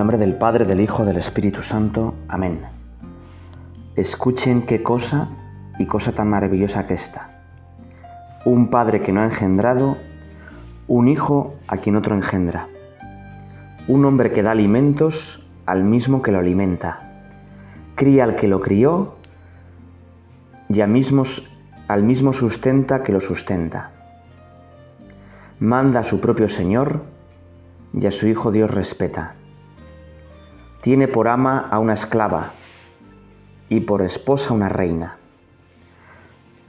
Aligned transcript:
nombre 0.00 0.16
del 0.16 0.34
Padre, 0.34 0.64
del 0.64 0.80
Hijo, 0.80 1.04
del 1.04 1.18
Espíritu 1.18 1.62
Santo. 1.62 2.14
Amén. 2.26 2.62
Escuchen 3.96 4.62
qué 4.62 4.82
cosa 4.82 5.28
y 5.78 5.84
cosa 5.84 6.12
tan 6.12 6.30
maravillosa 6.30 6.86
que 6.86 6.94
esta. 6.94 7.42
Un 8.46 8.70
padre 8.70 9.02
que 9.02 9.12
no 9.12 9.20
ha 9.20 9.26
engendrado, 9.26 9.98
un 10.88 11.06
hijo 11.08 11.54
a 11.68 11.76
quien 11.76 11.96
otro 11.96 12.14
engendra. 12.14 12.66
Un 13.88 14.06
hombre 14.06 14.32
que 14.32 14.42
da 14.42 14.52
alimentos 14.52 15.46
al 15.66 15.84
mismo 15.84 16.22
que 16.22 16.32
lo 16.32 16.38
alimenta. 16.38 17.00
Cría 17.94 18.24
al 18.24 18.36
que 18.36 18.48
lo 18.48 18.62
crió 18.62 19.16
y 20.70 20.82
mismo, 20.86 21.24
al 21.88 22.04
mismo 22.04 22.32
sustenta 22.32 23.02
que 23.02 23.12
lo 23.12 23.20
sustenta. 23.20 23.90
Manda 25.58 26.00
a 26.00 26.04
su 26.04 26.22
propio 26.22 26.48
Señor 26.48 27.02
y 27.92 28.06
a 28.06 28.10
su 28.10 28.28
Hijo 28.28 28.50
Dios 28.50 28.70
respeta. 28.70 29.34
Tiene 30.80 31.08
por 31.08 31.28
ama 31.28 31.68
a 31.70 31.78
una 31.78 31.92
esclava 31.92 32.52
y 33.68 33.80
por 33.80 34.00
esposa 34.00 34.54
una 34.54 34.70
reina. 34.70 35.18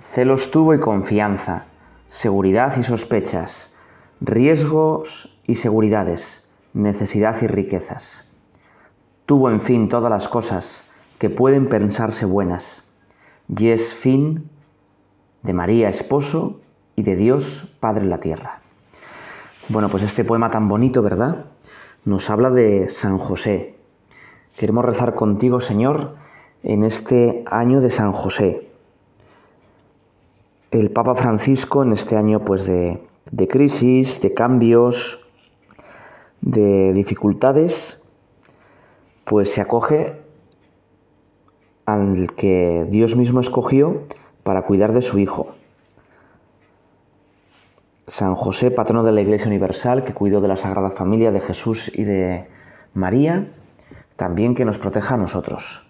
Celos 0.01 0.51
tuvo 0.51 0.73
y 0.73 0.79
confianza, 0.81 1.65
seguridad 2.09 2.75
y 2.75 2.84
sospechas, 2.84 3.73
riesgos 4.20 5.37
y 5.47 5.55
seguridades, 5.55 6.49
necesidad 6.73 7.41
y 7.41 7.47
riquezas. 7.47 8.27
Tuvo 9.25 9.49
en 9.49 9.61
fin 9.61 9.87
todas 9.87 10.09
las 10.09 10.27
cosas 10.27 10.84
que 11.17 11.29
pueden 11.29 11.70
pensarse 11.70 12.25
buenas, 12.25 12.91
y 13.48 13.70
es 13.70 13.93
fin 13.93 14.49
de 15.41 15.53
María 15.53 15.87
esposo 15.87 16.59
y 16.98 17.03
de 17.03 17.15
Dios 17.15 17.73
Padre 17.79 18.03
en 18.03 18.09
la 18.09 18.20
tierra. 18.20 18.59
Bueno, 19.70 19.87
pues 19.87 20.03
este 20.03 20.25
poema 20.25 20.49
tan 20.49 20.68
bonito, 20.68 21.01
¿verdad? 21.01 21.46
Nos 22.03 22.29
habla 22.29 22.49
de 22.49 22.90
San 22.90 23.18
José. 23.18 23.77
Queremos 24.57 24.85
rezar 24.85 25.16
contigo, 25.16 25.60
Señor, 25.60 26.16
en 26.63 26.84
este 26.84 27.44
año 27.48 27.82
de 27.82 27.90
San 27.90 28.12
José. 28.12 28.68
El 30.71 30.91
Papa 30.91 31.16
Francisco, 31.16 31.84
en 31.84 31.93
este 31.93 32.16
año 32.16 32.46
pues 32.46 32.66
de, 32.66 33.02
de 33.32 33.48
crisis, 33.48 34.21
de 34.21 34.34
cambios, 34.34 35.26
de 36.41 36.93
dificultades, 36.93 38.02
pues 39.26 39.52
se 39.52 39.62
acoge 39.62 40.21
al 41.86 42.34
que 42.36 42.86
Dios 42.90 43.15
mismo 43.15 43.40
escogió 43.40 44.04
para 44.43 44.63
cuidar 44.63 44.93
de 44.93 45.02
su 45.02 45.20
Hijo. 45.20 45.55
San 48.08 48.36
José, 48.36 48.71
patrono 48.71 49.04
de 49.04 49.13
la 49.13 49.21
Iglesia 49.21 49.48
Universal, 49.48 50.04
que 50.04 50.13
cuidó 50.13 50.41
de 50.41 50.49
la 50.49 50.58
Sagrada 50.58 50.91
Familia 50.91 51.32
de 51.32 51.40
Jesús 51.40 51.91
y 51.93 52.04
de 52.04 52.48
María, 52.93 53.48
también 54.22 54.54
que 54.54 54.66
nos 54.66 54.77
proteja 54.77 55.16
a 55.16 55.18
nosotros. 55.18 55.82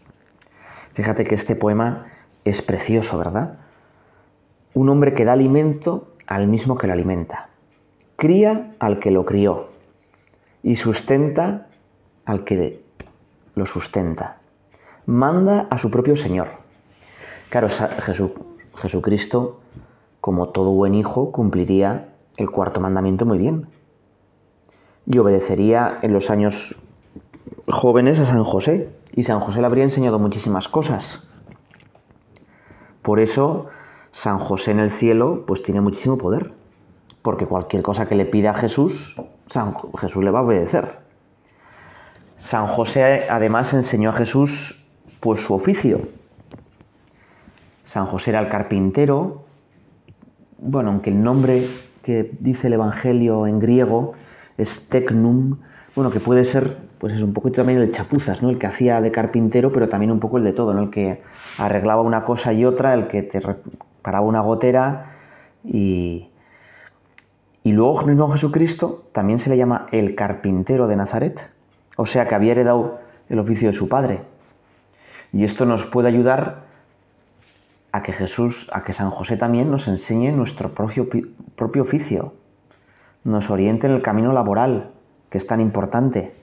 Fíjate 0.93 1.25
que 1.25 1.35
este 1.35 1.53
poema 1.53 2.05
es 2.45 2.61
precioso, 2.61 3.17
¿verdad? 3.17 3.59
Un 4.73 4.87
hombre 4.87 5.13
que 5.13 5.25
da 5.25 5.33
alimento 5.33 6.13
al 6.27 6.47
mismo 6.47 6.77
que 6.77 6.87
lo 6.87 6.93
alimenta, 6.93 7.49
cría 8.15 8.73
al 8.79 8.99
que 8.99 9.11
lo 9.11 9.25
crió 9.25 9.71
y 10.63 10.77
sustenta 10.77 11.67
al 12.23 12.45
que 12.45 12.81
lo 13.53 13.65
sustenta. 13.65 14.37
Manda 15.05 15.67
a 15.69 15.77
su 15.77 15.91
propio 15.91 16.15
Señor. 16.15 16.47
Claro, 17.49 17.67
Jesucristo, 18.77 19.59
como 20.21 20.51
todo 20.51 20.71
buen 20.71 20.95
hijo, 20.95 21.33
cumpliría 21.33 22.13
el 22.37 22.49
cuarto 22.49 22.79
mandamiento 22.79 23.25
muy 23.25 23.39
bien. 23.39 23.67
Y 25.05 25.17
obedecería 25.17 25.99
en 26.01 26.13
los 26.13 26.29
años 26.29 26.80
jóvenes 27.67 28.19
a 28.19 28.25
San 28.25 28.43
José. 28.43 28.89
Y 29.13 29.23
San 29.23 29.39
José 29.39 29.59
le 29.59 29.65
habría 29.65 29.83
enseñado 29.83 30.19
muchísimas 30.19 30.67
cosas. 30.67 31.27
Por 33.01 33.19
eso 33.19 33.67
San 34.11 34.37
José 34.37 34.71
en 34.71 34.79
el 34.79 34.91
cielo 34.91 35.43
pues 35.45 35.63
tiene 35.63 35.81
muchísimo 35.81 36.17
poder. 36.17 36.53
Porque 37.21 37.45
cualquier 37.45 37.83
cosa 37.83 38.07
que 38.07 38.15
le 38.15 38.25
pida 38.25 38.51
a 38.51 38.53
Jesús, 38.55 39.15
San 39.47 39.75
Jesús 39.97 40.23
le 40.23 40.31
va 40.31 40.39
a 40.39 40.43
obedecer. 40.43 40.99
San 42.37 42.67
José 42.67 43.27
además 43.29 43.73
enseñó 43.73 44.09
a 44.09 44.13
Jesús 44.13 44.83
pues 45.19 45.41
su 45.41 45.53
oficio. 45.53 46.01
San 47.85 48.07
José 48.07 48.31
era 48.31 48.39
el 48.39 48.49
carpintero. 48.49 49.43
Bueno, 50.57 50.89
aunque 50.89 51.11
el 51.11 51.21
nombre 51.21 51.67
que 52.03 52.31
dice 52.39 52.67
el 52.67 52.73
Evangelio 52.73 53.45
en 53.45 53.59
griego 53.59 54.13
es 54.57 54.89
tecnum, 54.89 55.57
bueno, 55.95 56.11
que 56.11 56.19
puede 56.19 56.45
ser, 56.45 56.77
pues 56.99 57.13
es 57.13 57.21
un 57.21 57.33
poquito 57.33 57.57
también 57.57 57.79
el 57.79 57.91
chapuzas, 57.91 58.41
¿no? 58.41 58.49
El 58.49 58.57
que 58.57 58.67
hacía 58.67 59.01
de 59.01 59.11
carpintero, 59.11 59.71
pero 59.71 59.89
también 59.89 60.11
un 60.11 60.19
poco 60.19 60.37
el 60.37 60.43
de 60.43 60.53
todo, 60.53 60.73
¿no? 60.73 60.83
El 60.83 60.89
que 60.89 61.21
arreglaba 61.57 62.01
una 62.01 62.23
cosa 62.23 62.53
y 62.53 62.63
otra, 62.65 62.93
el 62.93 63.07
que 63.07 63.23
te 63.23 63.41
paraba 64.01 64.25
una 64.25 64.41
gotera 64.41 65.11
y... 65.63 66.27
Y 67.63 67.73
luego 67.73 68.01
mismo 68.07 68.27
Jesucristo 68.29 69.03
también 69.11 69.37
se 69.37 69.51
le 69.51 69.55
llama 69.55 69.85
el 69.91 70.15
carpintero 70.15 70.87
de 70.87 70.95
Nazaret, 70.95 71.51
o 71.95 72.07
sea 72.07 72.27
que 72.27 72.33
había 72.33 72.53
heredado 72.53 72.99
el 73.29 73.37
oficio 73.37 73.67
de 73.69 73.75
su 73.75 73.87
padre. 73.87 74.21
Y 75.31 75.43
esto 75.43 75.67
nos 75.67 75.85
puede 75.85 76.07
ayudar 76.07 76.63
a 77.91 78.01
que 78.01 78.13
Jesús, 78.13 78.69
a 78.73 78.83
que 78.83 78.93
San 78.93 79.11
José 79.11 79.37
también 79.37 79.69
nos 79.69 79.87
enseñe 79.87 80.31
nuestro 80.31 80.73
propio, 80.73 81.07
propio 81.55 81.83
oficio, 81.83 82.33
nos 83.23 83.49
oriente 83.49 83.85
en 83.87 83.93
el 83.93 84.01
camino 84.01 84.33
laboral, 84.33 84.90
que 85.31 85.37
es 85.37 85.47
tan 85.47 85.61
importante. 85.61 86.35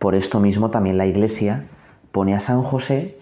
Por 0.00 0.16
esto 0.16 0.40
mismo 0.40 0.70
también 0.70 0.98
la 0.98 1.06
Iglesia 1.06 1.66
pone 2.10 2.34
a 2.34 2.40
San 2.40 2.62
José 2.62 3.18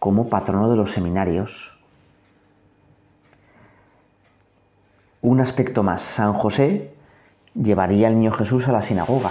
como 0.00 0.28
patrono 0.28 0.70
de 0.70 0.76
los 0.76 0.90
seminarios. 0.90 1.78
Un 5.20 5.40
aspecto 5.40 5.82
más, 5.82 6.00
San 6.02 6.32
José 6.32 6.94
llevaría 7.54 8.08
al 8.08 8.14
niño 8.14 8.32
Jesús 8.32 8.66
a 8.68 8.72
la 8.72 8.82
sinagoga. 8.82 9.30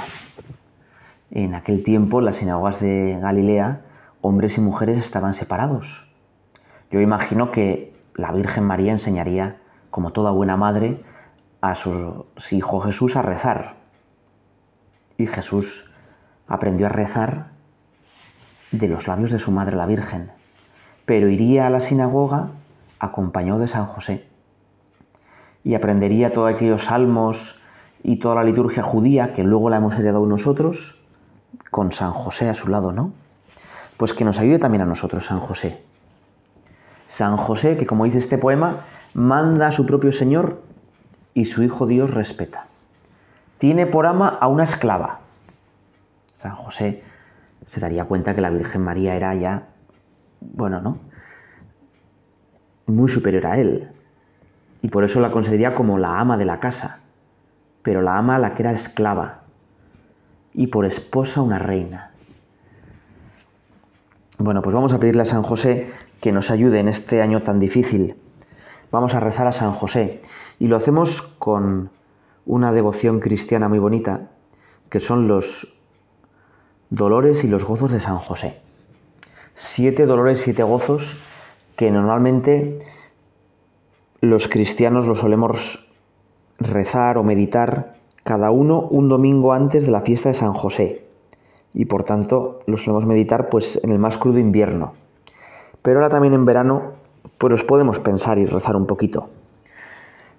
En 1.31 1.56
aquel 1.56 1.84
tiempo, 1.84 2.19
en 2.19 2.25
las 2.25 2.38
sinagogas 2.38 2.80
de 2.80 3.18
Galilea, 3.19 3.81
hombres 4.22 4.58
y 4.58 4.62
mujeres 4.62 5.00
estaban 5.00 5.34
separados. 5.34 6.12
Yo 6.92 7.02
imagino 7.02 7.52
que 7.52 7.96
la 8.16 8.31
Virgen 8.31 8.66
María 8.66 8.92
enseñaría, 8.92 9.58
como 9.90 10.13
toda 10.13 10.30
buena 10.31 10.58
madre, 10.58 11.03
a 11.62 11.74
su 11.74 12.28
hijo 12.52 12.81
Jesús 12.81 13.16
a 13.16 13.24
rezar. 13.24 13.82
Y 15.23 15.28
Jesús 15.28 15.89
aprendió 16.50 16.88
a 16.88 16.89
rezar 16.89 17.51
de 18.72 18.89
los 18.89 19.07
labios 19.07 19.31
de 19.31 19.39
su 19.39 19.51
madre 19.51 19.78
la 19.78 19.85
Virgen, 19.85 20.31
pero 21.06 21.29
iría 21.29 21.66
a 21.66 21.69
la 21.69 21.79
sinagoga 21.79 22.50
acompañado 23.00 23.59
de 23.59 23.67
San 23.67 23.85
José 23.85 24.28
y 25.63 25.75
aprendería 25.75 26.33
todos 26.33 26.53
aquellos 26.53 26.83
salmos 26.83 27.62
y 28.03 28.17
toda 28.17 28.35
la 28.35 28.44
liturgia 28.44 28.83
judía 28.83 29.31
que 29.31 29.44
luego 29.44 29.69
la 29.69 29.78
hemos 29.78 29.97
heredado 29.97 30.25
nosotros 30.25 31.01
con 31.72 31.94
San 31.94 32.12
José 32.12 32.50
a 32.50 32.53
su 32.53 32.67
lado, 32.67 32.91
¿no? 32.91 33.13
Pues 33.95 34.13
que 34.13 34.25
nos 34.25 34.39
ayude 34.39 34.59
también 34.59 34.81
a 34.81 34.85
nosotros 34.85 35.25
San 35.25 35.39
José 35.39 35.81
San 37.07 37.38
José, 37.38 37.78
que 37.78 37.85
como 37.85 38.03
dice 38.03 38.17
este 38.17 38.38
poema, 38.38 38.81
manda 39.13 39.67
a 39.67 39.72
su 39.72 39.85
propio 39.85 40.12
Señor 40.12 40.62
y 41.33 41.45
su 41.45 41.63
Hijo 41.63 41.85
Dios 41.85 42.13
respeta. 42.13 42.67
Tiene 43.63 43.88
por 43.88 44.06
ama 44.07 44.28
a 44.28 44.50
una 44.50 44.66
esclava. 44.66 45.22
San 46.35 46.53
José 46.53 47.01
se 47.66 47.79
daría 47.79 48.03
cuenta 48.03 48.35
que 48.35 48.41
la 48.41 48.50
Virgen 48.50 48.81
María 48.81 49.16
era 49.16 49.34
ya, 49.35 49.69
bueno, 50.41 50.81
¿no? 50.81 50.97
Muy 52.88 53.07
superior 53.07 53.48
a 53.48 53.57
él. 53.57 53.89
Y 54.81 54.89
por 54.89 55.06
eso 55.06 55.21
la 55.21 55.31
consideraría 55.31 55.75
como 55.75 55.98
la 55.98 56.19
ama 56.19 56.36
de 56.36 56.44
la 56.44 56.60
casa. 56.60 57.00
Pero 57.83 58.01
la 58.01 58.18
ama 58.18 58.38
la 58.38 58.54
que 58.54 58.63
era 58.63 58.74
esclava. 58.74 59.44
Y 60.54 60.68
por 60.68 60.83
esposa 60.83 61.42
una 61.42 61.57
reina. 61.57 62.12
Bueno, 64.39 64.62
pues 64.62 64.75
vamos 64.75 64.92
a 64.92 65.00
pedirle 65.00 65.21
a 65.21 65.25
San 65.25 65.44
José 65.44 65.89
que 66.19 66.33
nos 66.33 66.51
ayude 66.51 66.81
en 66.81 66.89
este 66.89 67.21
año 67.21 67.44
tan 67.44 67.62
difícil. 67.62 68.18
Vamos 68.92 69.15
a 69.15 69.21
rezar 69.21 69.48
a 69.48 69.54
San 69.54 69.71
José 69.71 70.21
y 70.60 70.68
lo 70.68 70.75
hacemos 70.75 71.21
con 71.21 71.92
una 72.45 72.72
devoción 72.72 73.19
cristiana 73.19 73.69
muy 73.69 73.80
bonita, 73.80 74.31
que 74.90 75.00
son 75.00 75.28
los 75.28 75.75
dolores 76.90 77.44
y 77.44 77.48
los 77.48 77.63
gozos 77.63 77.92
de 77.92 78.00
San 78.00 78.18
José. 78.19 78.60
Siete 79.56 80.06
dolores, 80.06 80.42
siete 80.42 80.63
gozos 80.63 81.18
que 81.75 81.92
normalmente 81.92 82.80
los 84.22 84.48
cristianos 84.48 85.07
los 85.07 85.19
solemos 85.19 85.88
rezar 86.60 87.18
o 87.18 87.24
meditar 87.24 87.95
cada 88.24 88.51
uno 88.51 88.81
un 88.81 89.10
domingo 89.10 89.54
antes 89.54 89.86
de 89.86 89.92
la 89.92 90.01
fiesta 90.01 90.30
de 90.30 90.36
San 90.36 90.54
José. 90.54 91.06
Y 91.74 91.86
por 91.86 92.04
tanto 92.04 92.60
los 92.68 92.84
solemos 92.84 93.06
meditar 93.06 93.50
pues 93.50 93.80
en 93.84 93.92
el 93.92 94.00
más 94.00 94.18
crudo 94.18 94.39
invierno. 94.39 94.94
Pero 95.81 96.00
ahora 96.00 96.10
también 96.10 96.34
en 96.34 96.46
verano, 96.46 96.94
pues 97.38 97.51
los 97.51 97.63
podemos 97.63 98.00
pensar 98.00 98.38
y 98.38 98.46
rezar 98.46 98.75
un 98.75 98.86
poquito. 98.86 99.30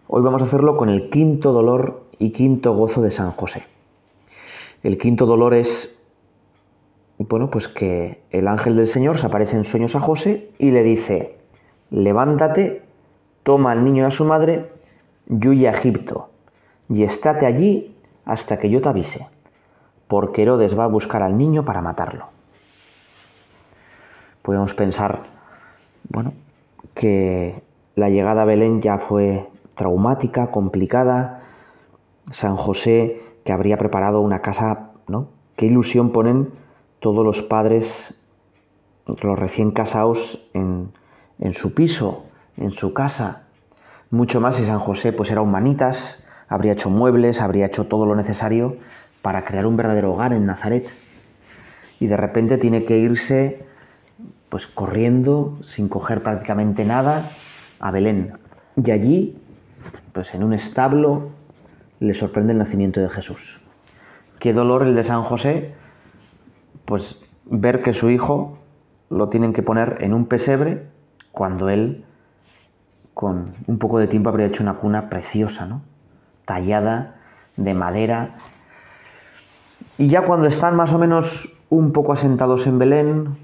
Hoy 0.07 0.23
vamos 0.23 0.43
a 0.43 0.45
hacerlo 0.45 0.77
con 0.77 0.91
el 0.91 1.09
quinto 1.09 1.53
dolor 1.53 2.05
y 2.19 2.31
quinto 2.31 2.75
gozo 2.75 3.01
de 3.01 3.11
San 3.11 3.31
José. 3.33 3.65
El 4.83 4.99
quinto 4.99 5.25
dolor 5.25 5.55
es 5.55 5.99
bueno, 7.19 7.51
pues 7.51 7.69
que 7.69 8.23
el 8.31 8.49
ángel 8.49 8.77
del 8.77 8.89
Señor 8.89 9.19
se 9.19 9.27
aparece 9.27 9.57
en 9.57 9.65
sueños 9.65 9.97
a 9.97 10.01
José 10.01 10.51
y 10.59 10.73
le 10.73 10.83
dice, 10.83 11.39
levántate, 11.91 12.83
toma 13.45 13.73
al 13.73 13.85
niño 13.85 14.03
y 14.03 14.07
a 14.07 14.11
su 14.11 14.25
madre 14.25 14.69
y 15.29 15.49
huye 15.49 15.69
a 15.69 15.73
Egipto, 15.73 16.29
y 16.89 17.05
estate 17.05 17.47
allí 17.47 17.97
hasta 18.25 18.59
que 18.59 18.69
yo 18.69 18.83
te 18.83 18.89
avise, 18.89 19.29
porque 20.07 20.43
Herodes 20.43 20.79
va 20.79 20.85
a 20.85 20.89
buscar 20.89 21.23
al 21.23 21.39
niño 21.39 21.65
para 21.65 21.83
matarlo. 21.83 22.29
Podemos 24.43 24.75
pensar, 24.75 25.23
bueno, 26.11 26.35
que 26.95 27.63
la 27.95 28.11
llegada 28.11 28.43
a 28.43 28.45
Belén 28.45 28.83
ya 28.83 28.99
fue 28.99 29.49
traumática, 29.75 30.51
complicada. 30.51 31.43
San 32.31 32.57
José, 32.57 33.21
que 33.45 33.53
habría 33.53 33.77
preparado 33.77 34.21
una 34.21 34.41
casa, 34.41 34.91
¿no? 35.09 35.29
Qué 35.57 35.67
ilusión 35.67 36.11
ponen 36.11 36.51
todos 37.01 37.25
los 37.25 37.43
padres, 37.43 38.15
los 39.07 39.39
recién 39.39 39.71
casados, 39.71 40.49
en, 40.55 40.91
en 41.39 41.53
su 41.53 41.75
piso, 41.75 42.25
en 42.57 42.73
su 42.73 42.95
casa. 42.95 43.43
Mucho 44.11 44.41
más 44.41 44.57
si 44.57 44.65
San 44.65 44.79
José 44.79 45.13
pues 45.13 45.31
era 45.31 45.43
humanitas, 45.43 46.25
habría 46.49 46.73
hecho 46.73 46.91
muebles, 46.91 47.41
habría 47.41 47.67
hecho 47.67 47.87
todo 47.87 48.07
lo 48.07 48.15
necesario 48.15 48.77
para 49.23 49.45
crear 49.45 49.67
un 49.67 49.77
verdadero 49.77 50.13
hogar 50.13 50.33
en 50.33 50.47
Nazaret. 50.47 50.89
Y 52.01 52.07
de 52.07 52.17
repente 52.17 52.59
tiene 52.59 52.85
que 52.85 52.99
irse 52.99 53.67
pues 54.49 54.67
corriendo, 54.67 55.59
sin 55.63 55.89
coger 55.89 56.23
prácticamente 56.23 56.85
nada, 56.85 57.31
a 57.81 57.91
Belén. 57.91 58.35
Y 58.77 58.91
allí, 58.93 59.43
pues 60.15 60.33
en 60.33 60.45
un 60.45 60.55
establo, 60.55 61.31
le 61.99 62.15
sorprende 62.15 62.53
el 62.53 62.59
nacimiento 62.59 63.01
de 63.01 63.11
Jesús. 63.11 63.61
Qué 64.39 64.53
dolor 64.53 64.85
el 64.85 64.95
de 64.95 65.03
San 65.03 65.25
José, 65.25 65.75
pues 66.85 67.21
ver 67.45 67.83
que 67.83 67.93
su 67.93 68.09
hijo 68.09 68.59
lo 69.11 69.29
tienen 69.29 69.53
que 69.53 69.63
poner 69.63 69.99
en 70.01 70.15
un 70.15 70.27
pesebre 70.27 70.87
cuando 71.33 71.69
él, 71.69 72.05
con 73.13 73.55
un 73.67 73.79
poco 73.79 73.99
de 73.99 74.07
tiempo, 74.07 74.29
habría 74.29 74.47
hecho 74.47 74.63
una 74.63 74.75
cuna 74.75 75.11
preciosa, 75.11 75.67
¿no? 75.67 75.83
Tallada 76.45 77.17
de 77.57 77.75
madera. 77.75 78.37
Y 79.99 80.07
ya 80.07 80.23
cuando 80.23 80.47
están 80.47 80.77
más 80.77 80.93
o 80.93 80.99
menos 80.99 81.53
un 81.71 81.93
poco 81.93 82.13
asentados 82.13 82.69
en 82.69 82.79
Belén, 82.79 83.37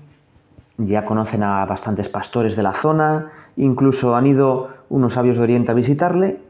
ya 0.79 1.05
conocen 1.05 1.43
a 1.43 1.65
bastantes 1.67 2.09
pastores 2.09 2.55
de 2.55 2.63
la 2.63 2.75
zona, 2.75 3.31
incluso 3.57 4.15
han 4.15 4.29
ido 4.29 4.69
unos 4.89 5.15
sabios 5.15 5.37
de 5.37 5.43
Oriente 5.43 5.73
a 5.73 5.75
visitarle, 5.75 6.41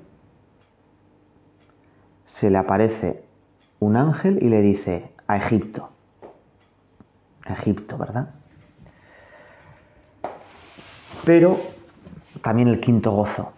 se 2.30 2.48
le 2.48 2.58
aparece 2.58 3.24
un 3.80 3.96
ángel 3.96 4.38
y 4.40 4.48
le 4.50 4.62
dice 4.62 5.10
a 5.26 5.36
Egipto, 5.36 5.90
a 7.44 7.54
Egipto, 7.54 7.98
¿verdad? 7.98 8.30
Pero 11.24 11.58
también 12.40 12.68
el 12.68 12.78
quinto 12.78 13.10
gozo, 13.10 13.52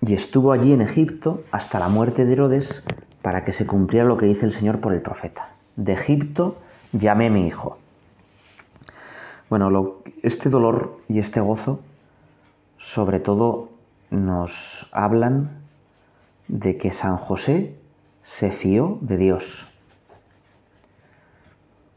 y 0.00 0.14
estuvo 0.14 0.52
allí 0.52 0.72
en 0.72 0.80
Egipto 0.80 1.42
hasta 1.50 1.80
la 1.80 1.88
muerte 1.88 2.24
de 2.24 2.34
Herodes 2.34 2.84
para 3.20 3.44
que 3.44 3.50
se 3.50 3.66
cumpliera 3.66 4.06
lo 4.06 4.16
que 4.16 4.26
dice 4.26 4.46
el 4.46 4.52
Señor 4.52 4.80
por 4.80 4.94
el 4.94 5.02
profeta. 5.02 5.50
De 5.74 5.94
Egipto 5.94 6.58
llamé 6.92 7.26
a 7.26 7.30
mi 7.30 7.48
hijo. 7.48 7.78
Bueno, 9.50 9.96
este 10.22 10.50
dolor 10.50 11.00
y 11.08 11.18
este 11.18 11.40
gozo 11.40 11.80
sobre 12.78 13.18
todo 13.18 13.70
nos 14.10 14.88
hablan 14.92 15.64
de 16.46 16.78
que 16.78 16.92
San 16.92 17.16
José 17.16 17.76
se 18.24 18.50
fió 18.50 18.96
de 19.02 19.18
Dios. 19.18 19.68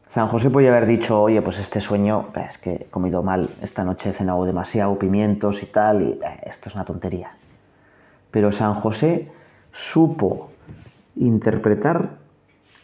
San 0.08 0.28
José 0.28 0.50
podía 0.50 0.68
haber 0.68 0.84
dicho, 0.84 1.22
oye, 1.22 1.40
pues 1.40 1.58
este 1.58 1.80
sueño, 1.80 2.28
eh, 2.36 2.46
es 2.50 2.58
que 2.58 2.72
he 2.74 2.84
comido 2.84 3.22
mal, 3.22 3.48
esta 3.62 3.82
noche 3.82 4.10
he 4.10 4.12
cenado 4.12 4.44
demasiado 4.44 4.98
pimientos 4.98 5.62
y 5.62 5.66
tal, 5.66 6.02
y 6.02 6.10
eh, 6.12 6.40
esto 6.44 6.68
es 6.68 6.74
una 6.74 6.84
tontería. 6.84 7.32
Pero 8.30 8.52
San 8.52 8.74
José 8.74 9.32
supo 9.72 10.50
interpretar 11.16 12.18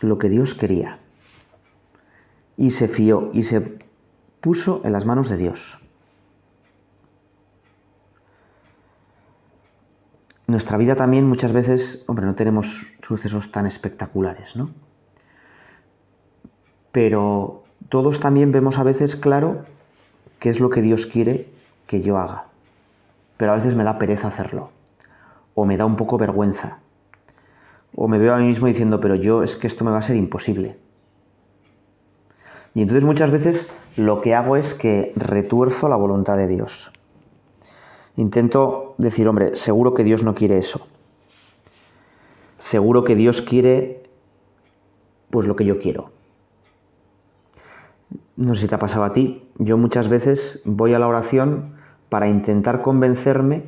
lo 0.01 0.17
que 0.17 0.31
Dios 0.31 0.55
quería 0.55 0.99
y 2.57 2.71
se 2.71 2.89
fió 2.89 3.31
y 3.35 3.43
se 3.43 3.79
puso 4.41 4.81
en 4.85 4.93
las 4.93 5.05
manos 5.05 5.29
de 5.29 5.37
Dios. 5.37 5.84
Nuestra 10.47 10.77
vida 10.77 10.95
también 10.95 11.27
muchas 11.27 11.53
veces, 11.53 12.05
hombre, 12.07 12.27
no 12.27 12.35
tenemos 12.35 12.87
sucesos 13.01 13.51
tan 13.51 13.67
espectaculares, 13.67 14.57
¿no? 14.57 14.71
Pero 16.93 17.65
todos 17.89 18.21
también 18.21 18.53
vemos 18.53 18.79
a 18.79 18.83
veces 18.83 19.17
claro 19.17 19.65
qué 20.39 20.51
es 20.51 20.61
lo 20.61 20.69
que 20.69 20.83
Dios 20.83 21.07
quiere 21.07 21.49
que 21.87 22.03
yo 22.03 22.19
haga. 22.19 22.45
Pero 23.37 23.53
a 23.53 23.57
veces 23.57 23.75
me 23.75 23.85
da 23.85 23.99
pereza 23.99 24.29
hacerlo. 24.29 24.71
O 25.55 25.65
me 25.65 25.77
da 25.77 25.87
un 25.87 25.97
poco 25.97 26.19
vergüenza. 26.19 26.79
O 27.97 28.07
me 28.07 28.19
veo 28.19 28.35
a 28.35 28.39
mí 28.39 28.47
mismo 28.47 28.67
diciendo, 28.67 29.01
pero 29.01 29.15
yo 29.15 29.43
es 29.43 29.57
que 29.57 29.67
esto 29.67 29.85
me 29.85 29.91
va 29.91 29.99
a 29.99 30.03
ser 30.03 30.17
imposible. 30.17 30.77
Y 32.75 32.83
entonces 32.83 33.05
muchas 33.05 33.31
veces 33.31 33.73
lo 33.97 34.21
que 34.21 34.35
hago 34.35 34.57
es 34.57 34.75
que 34.75 35.13
retuerzo 35.17 35.89
la 35.89 35.97
voluntad 35.97 36.37
de 36.37 36.49
Dios. 36.49 36.93
Intento 38.17 38.95
decir, 38.99 39.27
hombre, 39.27 39.57
seguro 39.57 39.95
que 39.95 40.05
Dios 40.05 40.23
no 40.23 40.35
quiere 40.35 40.59
eso. 40.59 40.87
Seguro 42.59 43.05
que 43.05 43.17
Dios 43.17 43.43
quiere 43.43 44.05
pues 45.31 45.47
lo 45.47 45.57
que 45.57 45.65
yo 45.65 45.81
quiero. 45.81 46.13
No 48.37 48.55
sé 48.55 48.63
si 48.63 48.69
te 48.69 48.75
ha 48.75 48.79
pasado 48.79 49.05
a 49.05 49.13
ti. 49.13 49.49
Yo 49.59 49.77
muchas 49.79 50.09
veces 50.09 50.63
voy 50.65 50.95
a 50.95 50.99
la 50.99 51.09
oración 51.09 51.75
para 52.09 52.29
intentar 52.29 52.83
convencerme 52.83 53.65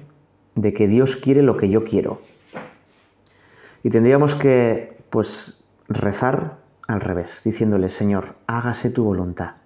de 0.54 0.72
que 0.72 0.88
Dios 0.88 1.16
quiere 1.16 1.42
lo 1.42 1.56
que 1.56 1.68
yo 1.68 1.84
quiero. 1.84 2.20
Y 3.82 3.90
tendríamos 3.90 4.34
que 4.34 4.96
pues 5.10 5.64
rezar 5.88 6.58
al 6.86 7.00
revés, 7.00 7.40
diciéndole, 7.44 7.88
Señor, 7.88 8.36
hágase 8.46 8.90
tu 8.90 9.04
voluntad, 9.04 9.56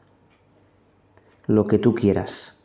lo 1.47 1.67
que 1.67 1.79
tú 1.79 1.94
quieras. 1.94 2.60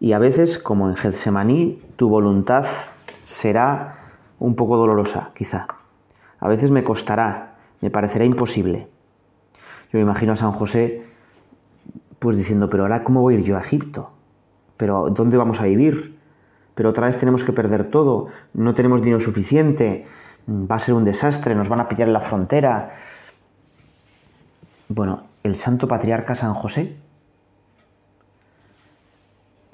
Y 0.00 0.12
a 0.12 0.18
veces, 0.18 0.58
como 0.58 0.88
en 0.88 0.96
Getsemaní, 0.96 1.82
tu 1.96 2.08
voluntad 2.08 2.66
será 3.24 3.96
un 4.38 4.54
poco 4.54 4.76
dolorosa, 4.76 5.30
quizá. 5.34 5.66
A 6.38 6.48
veces 6.48 6.70
me 6.70 6.84
costará, 6.84 7.56
me 7.80 7.90
parecerá 7.90 8.24
imposible. 8.24 8.88
Yo 9.92 9.98
me 9.98 10.02
imagino 10.02 10.32
a 10.32 10.36
San 10.36 10.52
José 10.52 11.04
pues 12.18 12.36
diciendo, 12.36 12.68
pero 12.68 12.82
ahora 12.82 13.04
cómo 13.04 13.20
voy 13.20 13.34
a 13.34 13.38
ir 13.38 13.44
yo 13.44 13.56
a 13.56 13.60
Egipto? 13.60 14.10
¿Pero 14.76 15.10
dónde 15.10 15.36
vamos 15.36 15.60
a 15.60 15.64
vivir? 15.64 16.18
Pero 16.74 16.90
otra 16.90 17.06
vez 17.06 17.18
tenemos 17.18 17.44
que 17.44 17.52
perder 17.52 17.90
todo, 17.90 18.28
no 18.54 18.74
tenemos 18.74 19.02
dinero 19.02 19.20
suficiente, 19.20 20.06
va 20.48 20.76
a 20.76 20.80
ser 20.80 20.94
un 20.94 21.04
desastre, 21.04 21.54
nos 21.54 21.68
van 21.68 21.80
a 21.80 21.88
pillar 21.88 22.08
en 22.08 22.14
la 22.14 22.20
frontera, 22.20 22.90
bueno, 24.88 25.24
el 25.42 25.56
santo 25.56 25.86
patriarca 25.86 26.34
San 26.34 26.54
José 26.54 26.96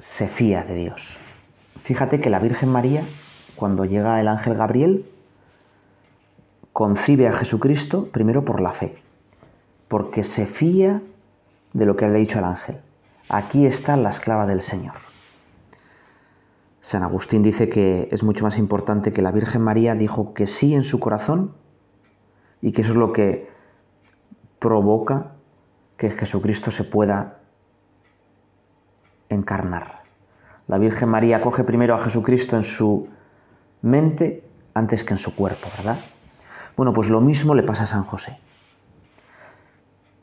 se 0.04 0.28
fía 0.28 0.64
de 0.64 0.75
Dios. 0.75 1.18
Fíjate 1.82 2.20
que 2.20 2.28
la 2.28 2.38
Virgen 2.38 2.68
María, 2.68 3.04
cuando 3.56 3.87
llega 3.87 4.20
el 4.20 4.28
ángel 4.28 4.54
Gabriel, 4.54 5.11
concibe 6.75 7.26
a 7.26 7.32
Jesucristo 7.32 8.11
primero 8.12 8.44
por 8.44 8.61
la 8.61 8.73
fe, 8.73 8.99
porque 9.88 10.23
se 10.23 10.44
fía 10.44 11.00
de 11.73 11.87
lo 11.87 11.96
que 11.96 12.06
le 12.06 12.16
ha 12.16 12.18
dicho 12.18 12.38
el 12.38 12.44
ángel. 12.44 12.82
Aquí 13.30 13.64
está 13.64 13.96
la 13.96 14.11
esclava 14.11 14.46
del 14.46 14.61
Señor. 14.61 14.96
San 16.82 17.02
Agustín 17.02 17.42
dice 17.42 17.70
que 17.70 18.08
es 18.12 18.23
mucho 18.23 18.44
más 18.44 18.58
importante 18.58 19.14
que 19.14 19.23
la 19.23 19.32
Virgen 19.32 19.62
María 19.62 19.94
dijo 19.94 20.34
que 20.34 20.46
sí 20.46 20.75
en 20.75 20.84
su 20.84 21.00
corazón 21.00 21.54
y 22.61 22.73
que 22.73 22.82
eso 22.82 22.90
es 22.90 22.99
lo 22.99 23.14
que 23.14 23.49
provoca 24.58 25.32
que 25.96 26.11
Jesucristo 26.11 26.70
se 26.70 26.84
pueda 26.84 27.44
encarnar. 29.35 30.03
La 30.67 30.79
Virgen 30.79 31.09
María 31.09 31.43
coge 31.43 31.64
primero 31.64 31.95
a 31.95 31.99
Jesucristo 31.99 32.57
en 32.57 32.62
su 32.62 33.09
mente 33.83 34.43
antes 34.73 35.05
que 35.05 35.14
en 35.14 35.19
su 35.19 35.35
cuerpo, 35.35 35.69
¿verdad? 35.76 35.99
Bueno, 36.76 36.93
pues 36.93 37.09
lo 37.09 37.21
mismo 37.21 37.55
le 37.55 37.62
pasa 37.62 37.85
a 37.85 37.87
San 37.87 38.05
José. 38.05 38.38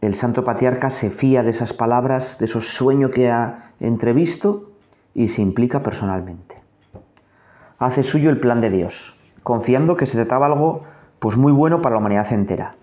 El 0.02 0.16
santo 0.16 0.44
patriarca 0.44 0.90
se 0.90 1.12
fía 1.12 1.44
de 1.44 1.52
esas 1.52 1.74
palabras, 1.74 2.40
de 2.40 2.46
esos 2.46 2.70
sueños 2.70 3.12
que 3.12 3.30
ha 3.30 3.72
entrevisto 3.80 4.72
y 5.14 5.28
se 5.28 5.42
implica 5.42 5.84
personalmente. 5.84 6.60
Hace 7.78 8.02
suyo 8.02 8.30
el 8.30 8.40
plan 8.40 8.62
de 8.62 8.72
Dios, 8.72 9.16
confiando 9.44 9.98
que 9.98 10.06
se 10.08 10.18
trataba 10.18 10.48
algo 10.48 10.84
pues 11.20 11.38
muy 11.38 11.52
bueno 11.52 11.82
para 11.82 11.96
la 11.96 12.00
humanidad 12.00 12.34
entera. 12.34 12.76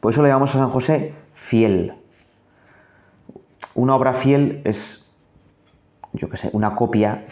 Por 0.00 0.12
eso 0.12 0.22
le 0.22 0.28
llamamos 0.28 0.54
a 0.56 0.58
San 0.58 0.70
José 0.70 1.14
fiel. 1.34 1.94
Una 3.74 3.94
obra 3.94 4.14
fiel 4.14 4.62
es, 4.64 5.10
yo 6.12 6.28
qué 6.28 6.36
sé, 6.36 6.50
una 6.52 6.74
copia 6.74 7.26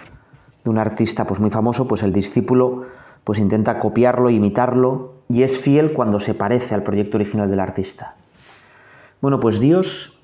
de 0.62 0.70
un 0.70 0.78
artista 0.78 1.26
pues 1.26 1.40
muy 1.40 1.50
famoso, 1.50 1.86
pues 1.86 2.02
el 2.02 2.12
discípulo 2.12 2.86
pues 3.24 3.38
intenta 3.38 3.78
copiarlo, 3.78 4.30
imitarlo 4.30 5.14
y 5.28 5.42
es 5.42 5.58
fiel 5.58 5.92
cuando 5.92 6.20
se 6.20 6.34
parece 6.34 6.74
al 6.74 6.82
proyecto 6.82 7.16
original 7.16 7.50
del 7.50 7.60
artista. 7.60 8.16
Bueno, 9.20 9.40
pues 9.40 9.58
Dios 9.58 10.20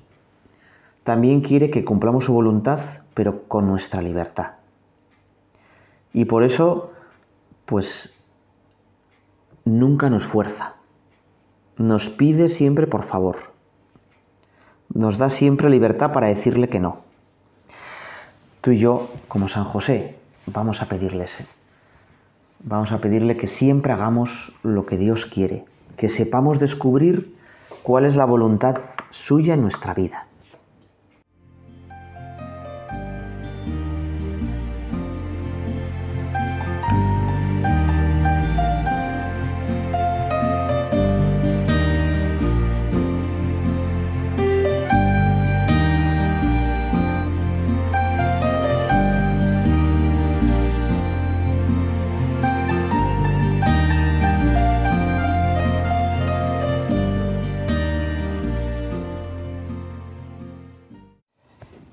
también 1.03 1.41
quiere 1.41 1.71
que 1.71 1.83
cumplamos 1.83 2.25
su 2.25 2.33
voluntad, 2.33 2.79
pero 3.15 3.43
con 3.47 3.67
nuestra 3.67 4.01
libertad. 4.01 4.51
Y 6.13 6.25
por 6.25 6.43
eso, 6.43 6.91
pues, 7.65 8.13
nunca 9.65 10.09
nos 10.09 10.27
fuerza. 10.27 10.75
Nos 11.77 12.09
pide 12.09 12.49
siempre 12.49 12.85
por 12.85 13.03
favor. 13.03 13.50
Nos 14.93 15.17
da 15.17 15.29
siempre 15.29 15.69
libertad 15.69 16.11
para 16.11 16.27
decirle 16.27 16.67
que 16.67 16.79
no. 16.79 16.99
Tú 18.61 18.71
y 18.71 18.77
yo, 18.77 19.09
como 19.27 19.47
San 19.47 19.63
José, 19.63 20.17
vamos 20.45 20.81
a 20.81 20.87
pedirle 20.87 21.25
Vamos 22.63 22.91
a 22.91 22.99
pedirle 22.99 23.37
que 23.37 23.47
siempre 23.47 23.93
hagamos 23.93 24.53
lo 24.63 24.85
que 24.85 24.97
Dios 24.97 25.25
quiere, 25.25 25.65
que 25.97 26.09
sepamos 26.09 26.59
descubrir 26.59 27.35
cuál 27.83 28.05
es 28.05 28.15
la 28.15 28.25
voluntad 28.25 28.77
suya 29.09 29.55
en 29.55 29.61
nuestra 29.61 29.93
vida. 29.93 30.27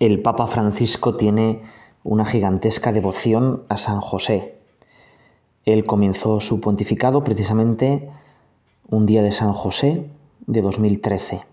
El 0.00 0.22
Papa 0.22 0.46
Francisco 0.46 1.16
tiene 1.16 1.62
una 2.04 2.24
gigantesca 2.24 2.92
devoción 2.92 3.64
a 3.68 3.76
San 3.76 4.00
José. 4.00 4.56
Él 5.64 5.84
comenzó 5.84 6.40
su 6.40 6.60
pontificado 6.60 7.24
precisamente 7.24 8.08
un 8.88 9.06
día 9.06 9.22
de 9.22 9.32
San 9.32 9.52
José 9.52 10.08
de 10.46 10.62
2013. 10.62 11.44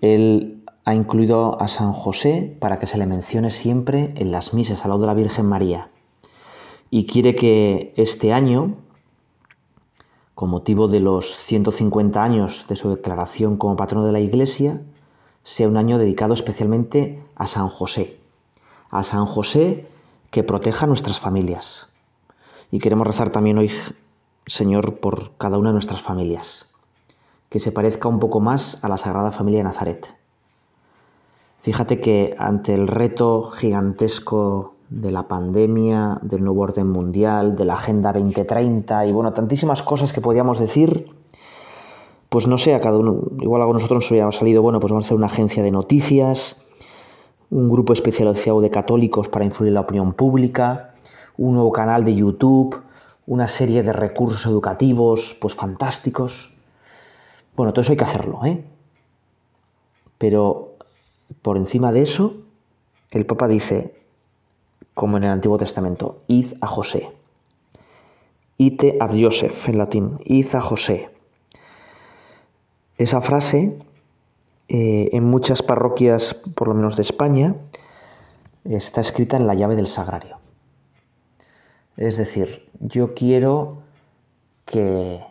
Él 0.00 0.62
ha 0.84 0.94
incluido 0.94 1.60
a 1.60 1.68
San 1.68 1.92
José 1.92 2.56
para 2.60 2.78
que 2.78 2.86
se 2.86 2.96
le 2.96 3.06
mencione 3.06 3.50
siempre 3.50 4.12
en 4.16 4.30
las 4.30 4.54
misas 4.54 4.84
al 4.84 4.90
lado 4.90 5.00
de 5.02 5.06
la 5.08 5.14
Virgen 5.14 5.46
María. 5.46 5.90
Y 6.90 7.06
quiere 7.06 7.34
que 7.34 7.92
este 7.96 8.32
año, 8.32 8.76
con 10.36 10.48
motivo 10.48 10.86
de 10.86 11.00
los 11.00 11.36
150 11.38 12.22
años 12.22 12.66
de 12.68 12.76
su 12.76 12.88
declaración 12.88 13.56
como 13.56 13.76
patrono 13.76 14.06
de 14.06 14.12
la 14.12 14.20
Iglesia, 14.20 14.80
sea 15.46 15.68
un 15.68 15.76
año 15.76 15.98
dedicado 15.98 16.34
especialmente 16.34 17.22
a 17.36 17.46
San 17.46 17.68
José. 17.68 18.18
A 18.90 19.04
San 19.04 19.26
José 19.26 19.86
que 20.32 20.42
proteja 20.42 20.88
nuestras 20.88 21.20
familias. 21.20 21.86
Y 22.72 22.80
queremos 22.80 23.06
rezar 23.06 23.30
también 23.30 23.56
hoy, 23.56 23.70
Señor, 24.48 24.98
por 24.98 25.36
cada 25.38 25.56
una 25.56 25.68
de 25.68 25.74
nuestras 25.74 26.02
familias. 26.02 26.66
Que 27.48 27.60
se 27.60 27.70
parezca 27.70 28.08
un 28.08 28.18
poco 28.18 28.40
más 28.40 28.82
a 28.82 28.88
la 28.88 28.98
Sagrada 28.98 29.30
Familia 29.30 29.60
de 29.60 29.64
Nazaret. 29.64 30.16
Fíjate 31.62 32.00
que 32.00 32.34
ante 32.36 32.74
el 32.74 32.88
reto 32.88 33.50
gigantesco 33.50 34.74
de 34.88 35.12
la 35.12 35.28
pandemia, 35.28 36.18
del 36.22 36.42
nuevo 36.42 36.62
orden 36.62 36.88
mundial, 36.88 37.54
de 37.54 37.66
la 37.66 37.74
Agenda 37.74 38.12
2030 38.12 39.06
y 39.06 39.12
bueno, 39.12 39.32
tantísimas 39.32 39.84
cosas 39.84 40.12
que 40.12 40.20
podíamos 40.20 40.58
decir, 40.58 41.15
pues 42.36 42.46
no 42.46 42.58
sé, 42.58 42.74
a 42.74 42.82
cada 42.82 42.98
uno, 42.98 43.22
igual 43.40 43.62
a 43.62 43.64
nosotros 43.64 43.96
nos 44.04 44.10
hubiera 44.10 44.30
salido, 44.30 44.60
bueno, 44.60 44.78
pues 44.78 44.90
vamos 44.90 45.04
a 45.04 45.06
hacer 45.06 45.16
una 45.16 45.28
agencia 45.28 45.62
de 45.62 45.70
noticias, 45.70 46.62
un 47.48 47.66
grupo 47.66 47.94
especializado 47.94 48.60
de 48.60 48.68
católicos 48.68 49.30
para 49.30 49.46
influir 49.46 49.68
en 49.68 49.74
la 49.76 49.80
opinión 49.80 50.12
pública, 50.12 50.92
un 51.38 51.54
nuevo 51.54 51.72
canal 51.72 52.04
de 52.04 52.14
YouTube, 52.14 52.82
una 53.26 53.48
serie 53.48 53.82
de 53.82 53.90
recursos 53.94 54.44
educativos, 54.44 55.34
pues 55.40 55.54
fantásticos. 55.54 56.52
Bueno, 57.56 57.72
todo 57.72 57.80
eso 57.80 57.92
hay 57.92 57.96
que 57.96 58.04
hacerlo, 58.04 58.44
¿eh? 58.44 58.62
Pero 60.18 60.74
por 61.40 61.56
encima 61.56 61.90
de 61.90 62.02
eso, 62.02 62.34
el 63.12 63.24
Papa 63.24 63.48
dice, 63.48 63.94
como 64.92 65.16
en 65.16 65.24
el 65.24 65.30
Antiguo 65.30 65.56
Testamento, 65.56 66.18
id 66.26 66.52
a 66.60 66.66
José. 66.66 67.10
Ite 68.58 68.98
ad 69.00 69.18
Joseph 69.18 69.70
en 69.70 69.78
latín, 69.78 70.18
id 70.26 70.54
a 70.54 70.60
José. 70.60 71.15
Esa 72.98 73.20
frase, 73.20 73.78
eh, 74.68 75.10
en 75.12 75.24
muchas 75.24 75.62
parroquias, 75.62 76.34
por 76.54 76.68
lo 76.68 76.74
menos 76.74 76.96
de 76.96 77.02
España, 77.02 77.54
está 78.64 79.00
escrita 79.00 79.36
en 79.36 79.46
la 79.46 79.54
llave 79.54 79.76
del 79.76 79.86
sagrario. 79.86 80.38
Es 81.96 82.16
decir, 82.16 82.68
yo 82.80 83.14
quiero 83.14 83.78
que 84.64 85.22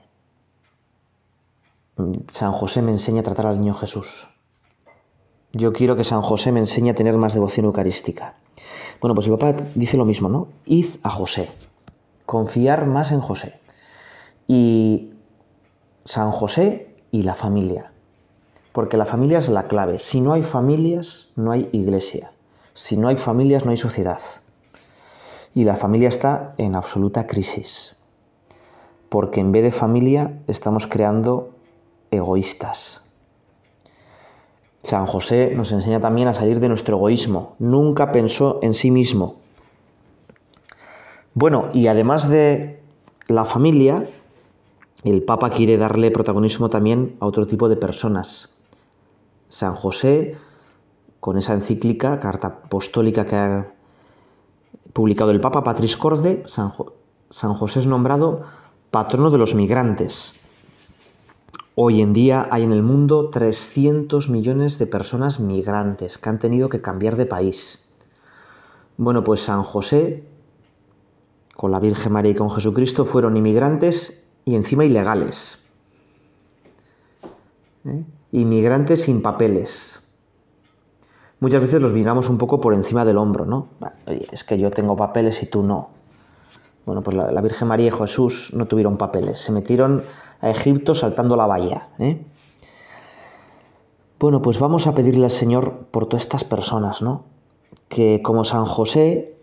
San 2.31 2.51
José 2.51 2.81
me 2.81 2.91
enseñe 2.91 3.19
a 3.19 3.23
tratar 3.23 3.47
al 3.47 3.59
niño 3.59 3.73
Jesús. 3.73 4.27
Yo 5.53 5.73
quiero 5.73 5.95
que 5.95 6.03
San 6.03 6.21
José 6.21 6.51
me 6.51 6.59
enseñe 6.59 6.89
a 6.89 6.95
tener 6.95 7.15
más 7.17 7.33
devoción 7.33 7.65
eucarística. 7.65 8.35
Bueno, 8.99 9.15
pues 9.15 9.27
el 9.27 9.37
papá 9.37 9.63
dice 9.75 9.97
lo 9.97 10.05
mismo, 10.05 10.29
¿no? 10.29 10.47
Id 10.65 10.97
a 11.03 11.09
José. 11.09 11.49
Confiar 12.25 12.87
más 12.87 13.11
en 13.11 13.21
José. 13.21 13.59
Y 14.47 15.11
San 16.03 16.31
José 16.31 16.94
y 17.11 17.23
la 17.23 17.35
familia. 17.35 17.91
Porque 18.71 18.97
la 18.97 19.05
familia 19.05 19.37
es 19.37 19.49
la 19.49 19.63
clave. 19.63 19.99
Si 19.99 20.21
no 20.21 20.33
hay 20.33 20.43
familias, 20.43 21.31
no 21.35 21.51
hay 21.51 21.69
iglesia. 21.71 22.31
Si 22.73 22.97
no 22.97 23.07
hay 23.07 23.17
familias, 23.17 23.63
no 23.63 23.71
hay 23.71 23.77
sociedad. 23.77 24.19
Y 25.53 25.63
la 25.63 25.77
familia 25.77 26.09
está 26.09 26.53
en 26.57 26.75
absoluta 26.75 27.25
crisis. 27.25 27.95
Porque 29.07 29.39
en 29.39 29.51
vez 29.51 29.63
de 29.63 29.71
familia 29.71 30.39
estamos 30.47 30.87
creando 30.87 31.51
egoístas. 32.11 33.01
San 34.83 35.05
José 35.05 35.53
nos 35.55 35.71
enseña 35.71 35.99
también 35.99 36.27
a 36.27 36.33
salir 36.33 36.59
de 36.59 36.67
nuestro 36.67 36.97
egoísmo. 36.97 37.55
Nunca 37.57 38.11
pensó 38.11 38.59
en 38.61 38.73
sí 38.73 38.91
mismo. 38.91 39.37
Bueno, 41.33 41.69
y 41.73 41.87
además 41.87 42.29
de 42.29 42.81
la 43.27 43.45
familia, 43.45 44.07
el 45.05 45.21
Papa 45.21 45.51
quiere 45.51 45.77
darle 45.77 46.09
protagonismo 46.09 46.71
también 46.71 47.15
a 47.19 47.27
otro 47.27 47.45
tipo 47.45 47.69
de 47.69 47.77
personas. 47.77 48.55
San 49.49 49.75
José, 49.75 50.35
con 51.19 51.37
esa 51.37 51.53
encíclica, 51.53 52.19
carta 52.19 52.47
apostólica 52.47 53.27
que 53.27 53.35
ha 53.35 53.73
publicado 54.93 55.29
el 55.29 55.39
Papa 55.39 55.63
Patris 55.63 55.95
Corde, 55.95 56.41
San, 56.47 56.73
San 57.29 57.53
José 57.53 57.81
es 57.81 57.87
nombrado 57.87 58.45
patrono 58.89 59.29
de 59.29 59.37
los 59.37 59.53
migrantes. 59.53 60.33
Hoy 61.75 62.01
en 62.01 62.11
día 62.11 62.47
hay 62.49 62.63
en 62.63 62.71
el 62.71 62.81
mundo 62.81 63.29
300 63.29 64.29
millones 64.31 64.79
de 64.79 64.87
personas 64.87 65.39
migrantes 65.39 66.17
que 66.17 66.29
han 66.29 66.39
tenido 66.39 66.67
que 66.67 66.81
cambiar 66.81 67.15
de 67.15 67.27
país. 67.27 67.87
Bueno, 68.97 69.23
pues 69.23 69.41
San 69.41 69.61
José, 69.61 70.23
con 71.55 71.71
la 71.71 71.79
Virgen 71.79 72.11
María 72.11 72.31
y 72.31 72.35
con 72.35 72.49
Jesucristo, 72.49 73.05
fueron 73.05 73.37
inmigrantes 73.37 74.24
y 74.45 74.55
encima 74.55 74.85
ilegales. 74.85 75.59
¿Eh? 77.85 78.03
Inmigrantes 78.31 79.03
sin 79.03 79.21
papeles. 79.21 79.99
Muchas 81.39 81.61
veces 81.61 81.81
los 81.81 81.93
miramos 81.93 82.29
un 82.29 82.37
poco 82.37 82.61
por 82.61 82.73
encima 82.73 83.03
del 83.03 83.17
hombro, 83.17 83.45
¿no? 83.45 83.67
Oye, 84.07 84.27
es 84.31 84.43
que 84.43 84.57
yo 84.57 84.71
tengo 84.71 84.95
papeles 84.95 85.43
y 85.43 85.47
tú 85.47 85.63
no. 85.63 85.89
Bueno, 86.85 87.01
pues 87.01 87.17
la, 87.17 87.41
Virgen 87.41 87.67
María 87.67 87.87
y 87.87 87.91
Jesús 87.91 88.51
no 88.53 88.67
tuvieron 88.67 88.97
papeles, 88.97 89.39
se 89.39 89.51
metieron 89.51 90.03
a 90.39 90.51
Egipto 90.51 90.93
saltando 90.93 91.35
la 91.35 91.47
valla. 91.47 91.89
¿eh? 91.97 92.23
Bueno, 94.19 94.41
pues 94.41 94.59
vamos 94.59 94.85
a 94.85 94.93
pedirle 94.93 95.25
al 95.25 95.31
Señor 95.31 95.87
por 95.91 96.05
todas 96.05 96.23
estas 96.23 96.43
personas, 96.43 97.01
¿no? 97.01 97.23
Que 97.89 98.21
como 98.21 98.45
San 98.45 98.65
José, 98.65 99.35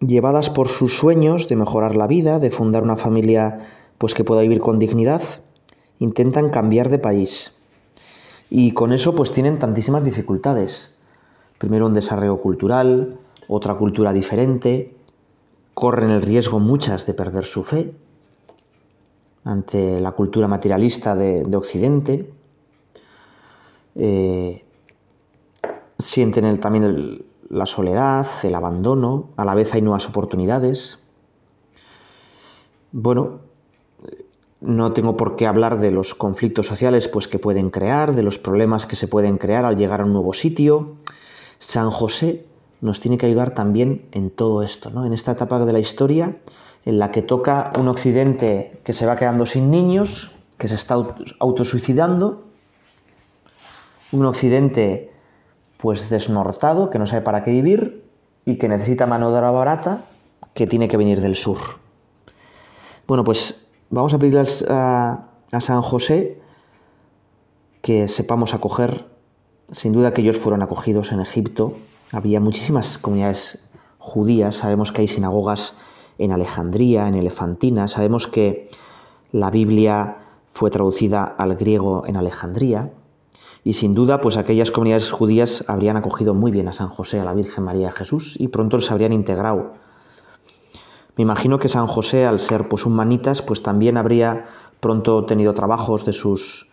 llevadas 0.00 0.50
por 0.50 0.68
sus 0.68 0.96
sueños 0.96 1.48
de 1.48 1.56
mejorar 1.56 1.96
la 1.96 2.06
vida, 2.06 2.38
de 2.38 2.50
fundar 2.50 2.84
una 2.84 2.96
familia 2.96 3.83
pues 3.98 4.14
que 4.14 4.24
pueda 4.24 4.42
vivir 4.42 4.60
con 4.60 4.78
dignidad, 4.78 5.22
intentan 5.98 6.50
cambiar 6.50 6.88
de 6.88 6.98
país. 6.98 7.56
Y 8.50 8.72
con 8.72 8.92
eso 8.92 9.14
pues 9.14 9.32
tienen 9.32 9.58
tantísimas 9.58 10.04
dificultades. 10.04 10.98
Primero 11.58 11.86
un 11.86 11.94
desarrollo 11.94 12.38
cultural, 12.38 13.16
otra 13.48 13.74
cultura 13.74 14.12
diferente, 14.12 14.96
corren 15.72 16.10
el 16.10 16.22
riesgo 16.22 16.60
muchas 16.60 17.06
de 17.06 17.14
perder 17.14 17.44
su 17.44 17.64
fe 17.64 17.94
ante 19.44 20.00
la 20.00 20.12
cultura 20.12 20.48
materialista 20.48 21.14
de, 21.14 21.56
Occidente, 21.56 22.30
eh, 23.94 24.64
sienten 25.98 26.58
también 26.60 27.24
la 27.50 27.66
soledad, 27.66 28.26
el 28.42 28.54
abandono, 28.54 29.30
a 29.36 29.44
la 29.44 29.54
vez 29.54 29.74
hay 29.74 29.82
nuevas 29.82 30.08
oportunidades. 30.08 30.98
Bueno, 32.90 33.40
No 34.64 34.92
tengo 34.92 35.16
por 35.16 35.36
qué 35.36 35.46
hablar 35.46 35.78
de 35.78 35.90
los 35.90 36.14
conflictos 36.14 36.66
sociales 36.66 37.06
pues, 37.06 37.28
que 37.28 37.38
pueden 37.38 37.68
crear, 37.68 38.14
de 38.14 38.22
los 38.22 38.38
problemas 38.38 38.86
que 38.86 38.96
se 38.96 39.08
pueden 39.08 39.36
crear 39.36 39.66
al 39.66 39.76
llegar 39.76 40.00
a 40.00 40.04
un 40.04 40.14
nuevo 40.14 40.32
sitio. 40.32 40.96
San 41.58 41.90
José 41.90 42.46
nos 42.80 42.98
tiene 42.98 43.18
que 43.18 43.26
ayudar 43.26 43.50
también 43.50 44.06
en 44.12 44.30
todo 44.30 44.62
esto, 44.62 44.88
¿no? 44.88 45.04
en 45.04 45.12
esta 45.12 45.32
etapa 45.32 45.62
de 45.64 45.72
la 45.72 45.80
historia 45.80 46.36
en 46.86 46.98
la 46.98 47.10
que 47.10 47.22
toca 47.22 47.72
un 47.78 47.88
occidente 47.88 48.80
que 48.84 48.92
se 48.92 49.06
va 49.06 49.16
quedando 49.16 49.46
sin 49.46 49.70
niños, 49.70 50.32
que 50.58 50.68
se 50.68 50.74
está 50.74 50.96
autosuicidando, 51.40 52.44
un 54.12 54.24
occidente 54.26 55.12
pues 55.76 56.08
desnortado, 56.08 56.90
que 56.90 56.98
no 56.98 57.06
sabe 57.06 57.22
para 57.22 57.42
qué 57.42 57.50
vivir 57.50 58.04
y 58.44 58.56
que 58.56 58.68
necesita 58.68 59.06
mano 59.06 59.30
de 59.30 59.38
obra 59.38 59.50
barata, 59.50 60.04
que 60.54 60.66
tiene 60.66 60.88
que 60.88 60.96
venir 60.96 61.20
del 61.20 61.36
sur. 61.36 61.58
Bueno, 63.06 63.24
pues 63.24 63.63
vamos 63.90 64.14
a 64.14 64.18
pedirle 64.18 64.44
a, 64.68 65.28
San 65.60 65.82
José 65.82 66.40
que 67.80 68.08
sepamos 68.08 68.54
acoger. 68.54 69.06
Sin 69.72 69.92
duda 69.92 70.12
que 70.12 70.22
ellos 70.22 70.36
fueron 70.36 70.62
acogidos 70.62 71.12
en 71.12 71.20
Egipto. 71.20 71.74
Había 72.12 72.40
muchísimas 72.40 72.98
comunidades 72.98 73.64
judías. 73.98 74.56
Sabemos 74.56 74.92
que 74.92 75.02
hay 75.02 75.08
sinagogas 75.08 75.76
en 76.18 76.32
Alejandría, 76.32 77.08
en 77.08 77.14
Elefantina. 77.14 77.88
Sabemos 77.88 78.26
que 78.26 78.70
la 79.32 79.50
Biblia 79.50 80.18
fue 80.52 80.70
traducida 80.70 81.24
al 81.24 81.56
griego 81.56 82.04
en 82.06 82.16
Alejandría. 82.16 82.92
Y 83.64 83.74
sin 83.74 83.94
duda, 83.94 84.20
pues 84.20 84.36
aquellas 84.36 84.70
comunidades 84.70 85.10
judías 85.10 85.64
habrían 85.68 85.96
acogido 85.96 86.34
muy 86.34 86.50
bien 86.50 86.68
a 86.68 86.72
San 86.72 86.88
José, 86.88 87.20
a 87.20 87.24
la 87.24 87.32
Virgen 87.32 87.64
María 87.64 87.82
y 87.82 87.86
a 87.86 87.92
Jesús, 87.92 88.36
y 88.38 88.48
pronto 88.48 88.76
les 88.76 88.90
habrían 88.90 89.12
integrado. 89.12 89.72
Me 91.16 91.22
imagino 91.22 91.58
que 91.58 91.68
San 91.68 91.86
José, 91.86 92.26
al 92.26 92.40
ser 92.40 92.68
pues 92.68 92.86
un 92.86 92.94
manitas, 92.94 93.42
pues 93.42 93.62
también 93.62 93.96
habría 93.96 94.46
pronto 94.80 95.24
tenido 95.24 95.54
trabajos 95.54 96.04
de 96.04 96.12
sus 96.12 96.68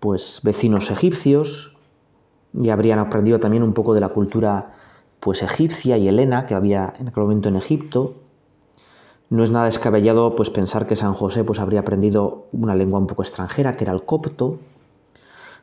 pues 0.00 0.40
vecinos 0.42 0.90
egipcios 0.90 1.76
y 2.52 2.70
habrían 2.70 2.98
aprendido 2.98 3.38
también 3.38 3.62
un 3.62 3.72
poco 3.72 3.94
de 3.94 4.00
la 4.00 4.08
cultura 4.08 4.72
pues 5.20 5.42
egipcia 5.42 5.96
y 5.96 6.08
helena 6.08 6.46
que 6.46 6.54
había 6.54 6.94
en 6.98 7.08
aquel 7.08 7.22
momento 7.22 7.48
en 7.48 7.56
Egipto. 7.56 8.14
No 9.30 9.44
es 9.44 9.50
nada 9.50 9.66
descabellado 9.66 10.34
pues 10.34 10.50
pensar 10.50 10.88
que 10.88 10.96
San 10.96 11.14
José 11.14 11.44
pues 11.44 11.60
habría 11.60 11.80
aprendido 11.80 12.46
una 12.50 12.74
lengua 12.74 12.98
un 12.98 13.06
poco 13.06 13.22
extranjera, 13.22 13.76
que 13.76 13.84
era 13.84 13.92
el 13.92 14.02
copto. 14.02 14.58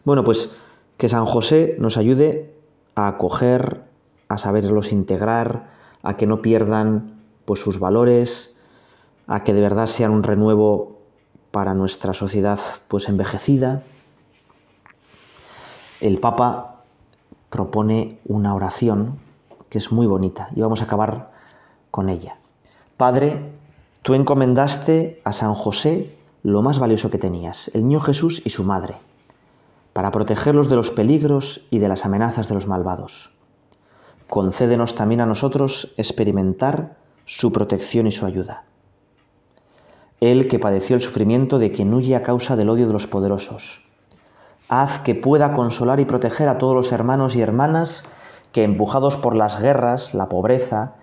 Bueno, 0.06 0.24
pues 0.24 0.56
que 0.98 1.10
San 1.10 1.26
José 1.26 1.76
nos 1.78 1.98
ayude 1.98 2.56
a 2.96 3.10
acoger, 3.10 3.82
a 4.30 4.38
saberlos 4.38 4.94
integrar, 4.94 5.70
a 6.02 6.16
que 6.16 6.26
no 6.26 6.42
pierdan 6.42 7.19
pues 7.50 7.62
sus 7.62 7.80
valores, 7.80 8.56
a 9.26 9.44
que 9.44 9.56
de 9.56 9.62
verdad 9.62 9.88
sean 9.88 10.12
un 10.12 10.22
renuevo 10.22 11.00
para 11.50 11.74
nuestra 11.74 12.14
sociedad 12.14 12.60
pues 12.88 13.10
envejecida. 13.10 13.82
El 16.00 16.20
Papa 16.20 16.84
propone 17.50 18.20
una 18.26 18.54
oración 18.54 19.18
que 19.68 19.80
es 19.80 19.92
muy 19.92 20.06
bonita 20.06 20.50
y 20.56 20.62
vamos 20.62 20.82
a 20.82 20.84
acabar 20.84 21.32
con 21.90 22.10
ella. 22.10 22.38
Padre, 22.98 23.52
tú 24.04 24.14
encomendaste 24.14 25.20
a 25.24 25.34
San 25.34 25.56
José 25.56 26.16
lo 26.44 26.62
más 26.62 26.78
valioso 26.78 27.10
que 27.10 27.18
tenías, 27.18 27.72
el 27.74 27.82
niño 27.88 28.00
Jesús 28.00 28.44
y 28.46 28.52
su 28.52 28.64
madre, 28.64 28.98
para 29.94 30.12
protegerlos 30.12 30.70
de 30.70 30.76
los 30.76 30.92
peligros 30.92 31.66
y 31.72 31.80
de 31.80 31.88
las 31.88 32.06
amenazas 32.06 32.48
de 32.48 32.54
los 32.54 32.68
malvados. 32.68 33.32
Concédenos 34.28 34.94
también 34.94 35.22
a 35.22 35.26
nosotros 35.26 35.96
experimentar 35.98 37.00
su 37.30 37.54
protección 37.54 38.08
y 38.08 38.12
su 38.12 38.26
ayuda. 38.26 38.64
Él 40.20 40.48
que 40.48 40.58
padeció 40.58 40.96
el 40.96 41.02
sufrimiento 41.04 41.60
de 41.60 41.72
quien 41.72 41.94
huye 41.94 42.16
a 42.16 42.24
causa 42.24 42.56
del 42.56 42.72
odio 42.72 42.88
de 42.88 42.94
los 42.94 43.06
poderosos. 43.06 43.84
Haz 44.68 44.98
que 45.00 45.14
pueda 45.14 45.54
consolar 45.54 46.00
y 46.00 46.06
proteger 46.06 46.50
a 46.50 46.58
todos 46.58 46.74
los 46.74 46.92
hermanos 46.92 47.36
y 47.36 47.42
hermanas 47.42 48.04
que 48.52 48.64
empujados 48.64 49.16
por 49.16 49.36
las 49.36 49.62
guerras, 49.62 50.16
la 50.16 50.28
pobreza 50.28 50.96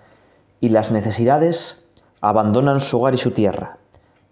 y 0.59 0.67
las 0.67 0.91
necesidades, 0.91 1.87
abandonan 2.19 2.81
su 2.81 2.99
hogar 2.99 3.13
y 3.13 3.17
su 3.17 3.31
tierra 3.31 3.77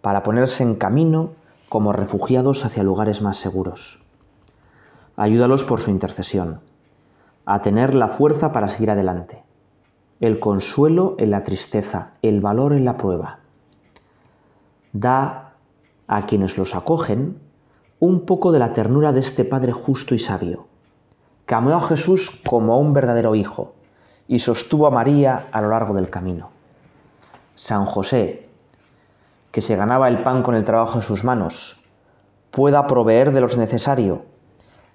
para 0.02 0.22
ponerse 0.22 0.63
en 0.63 0.76
camino 0.76 1.32
como 1.70 1.93
refugiados 1.93 2.65
hacia 2.65 2.84
lugares 2.84 3.22
más 3.22 3.38
seguros. 3.38 4.04
Ayúdalos 5.15 5.63
por 5.63 5.80
su 5.80 5.91
intercesión, 5.91 6.60
a 7.46 7.62
tener 7.62 7.96
la 7.96 8.10
fuerza 8.10 8.52
para 8.52 8.67
seguir 8.67 8.91
adelante, 8.91 9.46
el 10.21 10.39
consuelo 10.39 11.15
en 11.17 11.32
la 11.32 11.43
tristeza, 11.43 12.12
el 12.21 12.41
valor 12.41 12.73
en 12.73 12.86
la 12.86 12.97
prueba. 12.97 13.39
Da 14.93 15.54
a 16.08 16.25
quienes 16.25 16.58
los 16.58 16.75
acogen 16.75 17.39
un 17.99 18.25
poco 18.25 18.51
de 18.51 18.60
la 18.60 18.73
ternura 18.73 19.12
de 19.12 19.19
este 19.19 19.45
Padre 19.45 19.71
justo 19.71 20.15
y 20.15 20.19
sabio, 20.19 20.67
que 21.45 21.56
amó 21.56 21.75
a 21.75 21.82
Jesús 21.82 22.32
como 22.47 22.73
a 22.73 22.78
un 22.78 22.93
verdadero 22.93 23.36
hijo 23.36 23.73
y 24.28 24.39
sostuvo 24.39 24.88
a 24.88 24.91
María 24.91 25.47
a 25.51 25.62
lo 25.62 25.69
largo 25.69 25.93
del 25.93 26.10
camino. 26.10 26.49
San 27.56 27.86
José, 27.86 28.49
que 29.51 29.62
se 29.62 29.75
ganaba 29.75 30.08
el 30.08 30.23
pan 30.23 30.43
con 30.43 30.56
el 30.56 30.65
trabajo 30.65 30.99
de 30.99 31.06
sus 31.06 31.23
manos, 31.23 31.84
pueda 32.51 32.88
proveer 32.88 33.32
de 33.32 33.41
lo 33.41 33.47
necesario 33.47 34.23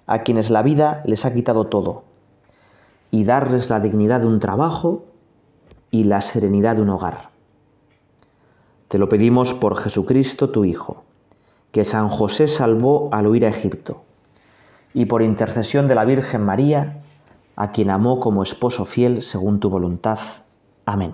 a 0.07 0.19
quienes 0.23 0.49
la 0.49 0.61
vida 0.61 1.01
les 1.05 1.25
ha 1.25 1.33
quitado 1.33 1.67
todo 1.67 2.03
y 3.11 3.23
darles 3.23 3.69
la 3.69 3.79
dignidad 3.79 4.21
de 4.21 4.27
un 4.27 4.39
trabajo 4.39 5.05
y 5.91 6.05
la 6.05 6.21
serenidad 6.21 6.77
de 6.77 6.81
un 6.81 6.89
hogar. 6.89 7.29
Te 8.87 8.97
lo 8.97 9.09
pedimos 9.09 9.53
por 9.53 9.77
Jesucristo 9.77 10.49
tu 10.49 10.65
Hijo, 10.65 11.03
que 11.71 11.85
San 11.85 12.09
José 12.09 12.47
salvó 12.47 13.09
al 13.11 13.27
huir 13.27 13.45
a 13.45 13.49
Egipto 13.49 14.03
y 14.93 15.05
por 15.05 15.21
intercesión 15.21 15.87
de 15.87 15.95
la 15.95 16.05
Virgen 16.05 16.43
María, 16.43 17.01
a 17.55 17.71
quien 17.71 17.89
amó 17.89 18.19
como 18.19 18.43
esposo 18.43 18.85
fiel 18.85 19.21
según 19.21 19.59
tu 19.59 19.69
voluntad. 19.69 20.19
Amén. 20.85 21.13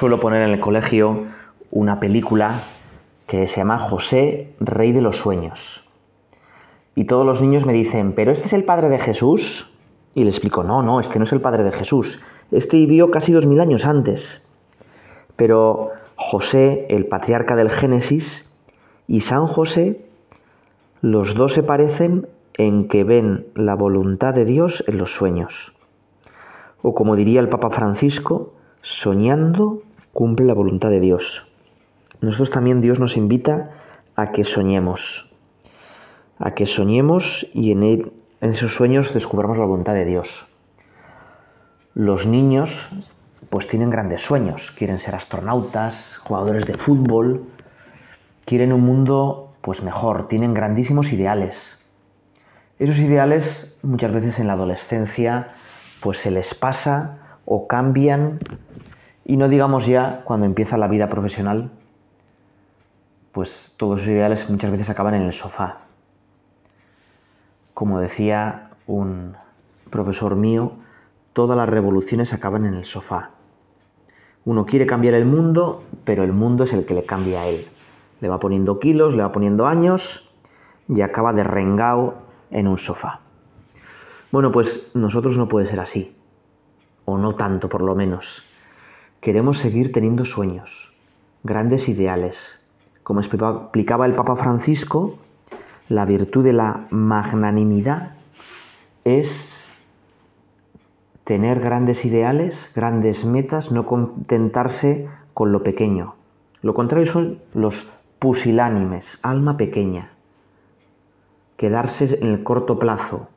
Suelo 0.00 0.18
poner 0.18 0.40
en 0.40 0.48
el 0.48 0.60
colegio 0.60 1.26
una 1.70 2.00
película 2.00 2.62
que 3.26 3.46
se 3.46 3.58
llama 3.58 3.78
José, 3.78 4.54
Rey 4.58 4.92
de 4.92 5.02
los 5.02 5.18
Sueños. 5.18 5.86
Y 6.94 7.04
todos 7.04 7.26
los 7.26 7.42
niños 7.42 7.66
me 7.66 7.74
dicen, 7.74 8.14
¿pero 8.14 8.32
este 8.32 8.46
es 8.46 8.54
el 8.54 8.64
padre 8.64 8.88
de 8.88 8.98
Jesús? 8.98 9.70
Y 10.14 10.24
le 10.24 10.30
explico, 10.30 10.64
no, 10.64 10.82
no, 10.82 11.00
este 11.00 11.18
no 11.18 11.26
es 11.26 11.32
el 11.32 11.42
padre 11.42 11.64
de 11.64 11.72
Jesús. 11.72 12.18
Este 12.50 12.78
vivió 12.78 13.10
casi 13.10 13.32
dos 13.32 13.44
mil 13.44 13.60
años 13.60 13.84
antes. 13.84 14.42
Pero 15.36 15.90
José, 16.16 16.86
el 16.88 17.04
patriarca 17.04 17.54
del 17.54 17.68
Génesis, 17.68 18.46
y 19.06 19.20
San 19.20 19.46
José, 19.46 20.06
los 21.02 21.34
dos 21.34 21.52
se 21.52 21.62
parecen 21.62 22.26
en 22.54 22.88
que 22.88 23.04
ven 23.04 23.48
la 23.54 23.74
voluntad 23.74 24.32
de 24.32 24.46
Dios 24.46 24.82
en 24.86 24.96
los 24.96 25.12
sueños. 25.12 25.74
O 26.80 26.94
como 26.94 27.16
diría 27.16 27.40
el 27.40 27.50
Papa 27.50 27.68
Francisco, 27.68 28.54
soñando 28.80 29.82
cumple 30.12 30.46
la 30.46 30.54
voluntad 30.54 30.90
de 30.90 31.00
Dios. 31.00 31.46
Nosotros 32.20 32.50
también 32.50 32.80
Dios 32.80 32.98
nos 32.98 33.16
invita 33.16 33.70
a 34.14 34.32
que 34.32 34.44
soñemos, 34.44 35.30
a 36.38 36.52
que 36.54 36.66
soñemos 36.66 37.46
y 37.54 37.72
en, 37.72 38.12
esos 38.40 38.74
sueños 38.74 39.14
descubramos 39.14 39.58
la 39.58 39.64
voluntad 39.64 39.94
de 39.94 40.04
Dios. 40.04 40.46
Los 41.94 42.26
niños 42.26 42.90
pues 43.48 43.66
tienen 43.66 43.90
grandes 43.90 44.22
sueños, 44.22 44.70
quieren 44.70 44.98
ser 44.98 45.14
astronautas, 45.14 46.18
jugadores 46.18 46.66
de 46.66 46.74
fútbol, 46.74 47.46
quieren 48.44 48.72
un 48.72 48.82
mundo 48.82 49.54
pues 49.60 49.82
mejor, 49.82 50.28
tienen 50.28 50.54
grandísimos 50.54 51.12
ideales. 51.12 51.84
Esos 52.78 52.98
ideales 52.98 53.78
muchas 53.82 54.12
veces 54.12 54.38
en 54.38 54.46
la 54.46 54.54
adolescencia 54.54 55.54
pues 56.00 56.18
se 56.18 56.30
les 56.30 56.54
pasa 56.54 57.18
o 57.44 57.66
cambian 57.66 58.38
y 59.30 59.36
no 59.36 59.48
digamos 59.48 59.86
ya 59.86 60.22
cuando 60.24 60.44
empieza 60.44 60.76
la 60.76 60.88
vida 60.88 61.08
profesional, 61.08 61.70
pues 63.30 63.76
todos 63.76 64.00
los 64.00 64.08
ideales 64.08 64.50
muchas 64.50 64.72
veces 64.72 64.90
acaban 64.90 65.14
en 65.14 65.22
el 65.22 65.32
sofá. 65.32 65.82
Como 67.72 68.00
decía 68.00 68.70
un 68.88 69.36
profesor 69.88 70.34
mío, 70.34 70.72
todas 71.32 71.56
las 71.56 71.68
revoluciones 71.68 72.32
acaban 72.32 72.66
en 72.66 72.74
el 72.74 72.84
sofá. 72.84 73.30
Uno 74.44 74.66
quiere 74.66 74.84
cambiar 74.84 75.14
el 75.14 75.26
mundo, 75.26 75.84
pero 76.02 76.24
el 76.24 76.32
mundo 76.32 76.64
es 76.64 76.72
el 76.72 76.84
que 76.84 76.94
le 76.94 77.04
cambia 77.04 77.42
a 77.42 77.46
él. 77.46 77.68
Le 78.20 78.28
va 78.28 78.40
poniendo 78.40 78.80
kilos, 78.80 79.14
le 79.14 79.22
va 79.22 79.30
poniendo 79.30 79.68
años 79.68 80.34
y 80.88 81.02
acaba 81.02 81.32
de 81.32 81.44
rengao 81.44 82.14
en 82.50 82.66
un 82.66 82.78
sofá. 82.78 83.20
Bueno, 84.32 84.50
pues 84.50 84.90
nosotros 84.94 85.38
no 85.38 85.48
puede 85.48 85.68
ser 85.68 85.78
así, 85.78 86.16
o 87.04 87.16
no 87.16 87.36
tanto 87.36 87.68
por 87.68 87.82
lo 87.82 87.94
menos. 87.94 88.49
Queremos 89.20 89.58
seguir 89.58 89.92
teniendo 89.92 90.24
sueños, 90.24 90.94
grandes 91.42 91.90
ideales. 91.90 92.58
Como 93.02 93.20
explicaba 93.20 94.06
el 94.06 94.14
Papa 94.14 94.34
Francisco, 94.36 95.18
la 95.90 96.06
virtud 96.06 96.42
de 96.42 96.54
la 96.54 96.86
magnanimidad 96.88 98.14
es 99.04 99.62
tener 101.24 101.60
grandes 101.60 102.06
ideales, 102.06 102.72
grandes 102.74 103.26
metas, 103.26 103.70
no 103.70 103.84
contentarse 103.84 105.06
con 105.34 105.52
lo 105.52 105.62
pequeño. 105.62 106.14
Lo 106.62 106.72
contrario 106.72 107.04
son 107.04 107.40
los 107.52 107.92
pusilánimes, 108.20 109.18
alma 109.20 109.58
pequeña. 109.58 110.12
Quedarse 111.58 112.18
en 112.22 112.28
el 112.28 112.42
corto 112.42 112.78
plazo, 112.78 113.28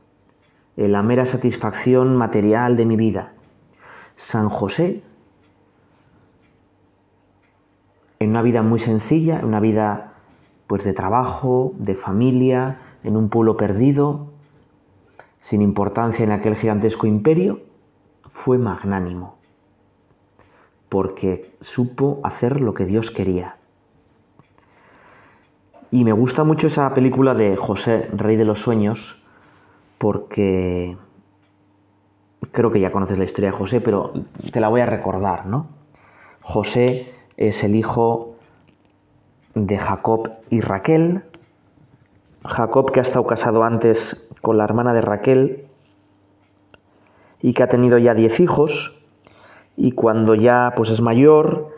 en 0.78 0.94
la 0.94 1.04
mera 1.04 1.26
satisfacción 1.26 2.16
material 2.16 2.78
de 2.78 2.86
mi 2.86 2.96
vida. 2.96 3.34
San 4.16 4.48
José, 4.48 5.04
en 8.24 8.32
una 8.32 8.42
vida 8.42 8.62
muy 8.62 8.80
sencilla, 8.80 9.40
en 9.40 9.46
una 9.46 9.60
vida 9.60 10.14
pues 10.68 10.84
de 10.84 10.94
trabajo, 10.94 11.74
de 11.78 11.96
familia, 11.96 12.80
en 13.04 13.18
un 13.18 13.30
pueblo 13.30 13.58
perdido, 13.58 14.28
sin 15.42 15.62
importancia 15.62 16.24
en 16.24 16.32
aquel 16.32 16.56
gigantesco 16.56 17.06
imperio, 17.06 17.62
fue 18.30 18.58
magnánimo, 18.58 19.36
porque 20.90 21.56
supo 21.60 22.22
hacer 22.24 22.62
lo 22.62 22.74
que 22.74 22.86
Dios 22.86 23.12
quería. 23.12 23.58
Y 25.92 26.04
me 26.06 26.14
gusta 26.14 26.44
mucho 26.44 26.68
esa 26.68 26.94
película 26.94 27.36
de 27.36 27.56
José, 27.56 28.10
Rey 28.14 28.36
de 28.36 28.46
los 28.46 28.60
Sueños, 28.60 29.22
porque 30.00 30.98
creo 32.52 32.72
que 32.72 32.80
ya 32.80 32.92
conoces 32.92 33.18
la 33.18 33.26
historia 33.26 33.52
de 33.52 33.58
José, 33.58 33.82
pero 33.82 34.14
te 34.52 34.60
la 34.60 34.70
voy 34.70 34.82
a 34.82 34.86
recordar, 34.86 35.46
¿no? 35.46 35.68
José 36.42 37.14
es 37.38 37.64
el 37.64 37.76
hijo 37.76 38.36
de 39.56 39.78
Jacob 39.78 40.32
y 40.50 40.62
Raquel. 40.62 41.24
Jacob 42.46 42.92
que 42.92 43.00
ha 43.00 43.04
estado 43.04 43.26
casado 43.26 43.64
antes 43.64 44.28
con 44.42 44.58
la 44.58 44.66
hermana 44.66 44.94
de 44.94 45.02
Raquel 45.02 45.68
y 47.42 47.54
que 47.54 47.64
ha 47.64 47.68
tenido 47.68 47.98
ya 47.98 48.14
diez 48.14 48.40
hijos 48.40 49.00
y 49.78 49.94
cuando 49.94 50.36
ya 50.36 50.74
pues 50.76 50.90
es 50.90 51.02
mayor 51.02 51.70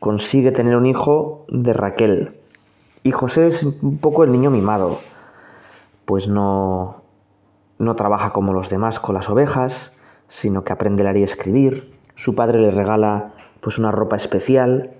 consigue 0.00 0.50
tener 0.50 0.76
un 0.76 0.86
hijo 0.86 1.44
de 1.48 1.72
Raquel. 1.72 2.40
Y 3.04 3.10
José 3.10 3.46
es 3.46 3.62
un 3.62 3.98
poco 3.98 4.24
el 4.24 4.32
niño 4.32 4.50
mimado, 4.50 4.98
pues 6.04 6.28
no, 6.28 7.02
no 7.78 7.96
trabaja 7.96 8.32
como 8.32 8.52
los 8.52 8.68
demás 8.68 9.00
con 9.00 9.14
las 9.14 9.28
ovejas, 9.28 9.92
sino 10.28 10.64
que 10.64 10.72
aprende 10.72 11.02
a 11.02 11.06
leer 11.06 11.16
y 11.18 11.22
escribir. 11.24 11.94
Su 12.14 12.34
padre 12.34 12.60
le 12.60 12.70
regala 12.70 13.32
pues 13.62 13.78
una 13.78 13.92
ropa 13.92 14.16
especial 14.16 14.90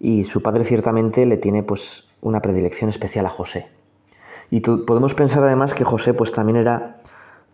y 0.00 0.24
su 0.24 0.42
padre 0.42 0.64
ciertamente 0.64 1.24
le 1.24 1.38
tiene 1.38 1.62
pues 1.62 2.08
una 2.20 2.42
predilección 2.42 2.90
especial 2.90 3.24
a 3.24 3.30
José. 3.30 3.68
Y 4.50 4.60
podemos 4.60 5.14
pensar 5.14 5.44
además 5.44 5.74
que 5.74 5.84
José 5.84 6.12
pues 6.12 6.32
también 6.32 6.56
era 6.56 7.00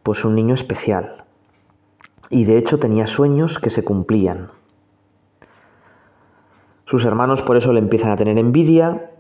pues 0.03 0.25
un 0.25 0.35
niño 0.35 0.55
especial, 0.55 1.25
y 2.31 2.45
de 2.45 2.59
hecho 2.59 2.79
tenía 2.79 3.07
sueños 3.07 3.59
que 3.59 3.71
se 3.71 3.85
cumplían. 3.85 4.51
Sus 6.85 7.05
hermanos 7.05 7.43
por 7.43 7.57
eso 7.57 7.73
le 7.73 7.81
empiezan 7.81 8.11
a 8.11 8.17
tener 8.17 8.39
envidia, 8.39 9.11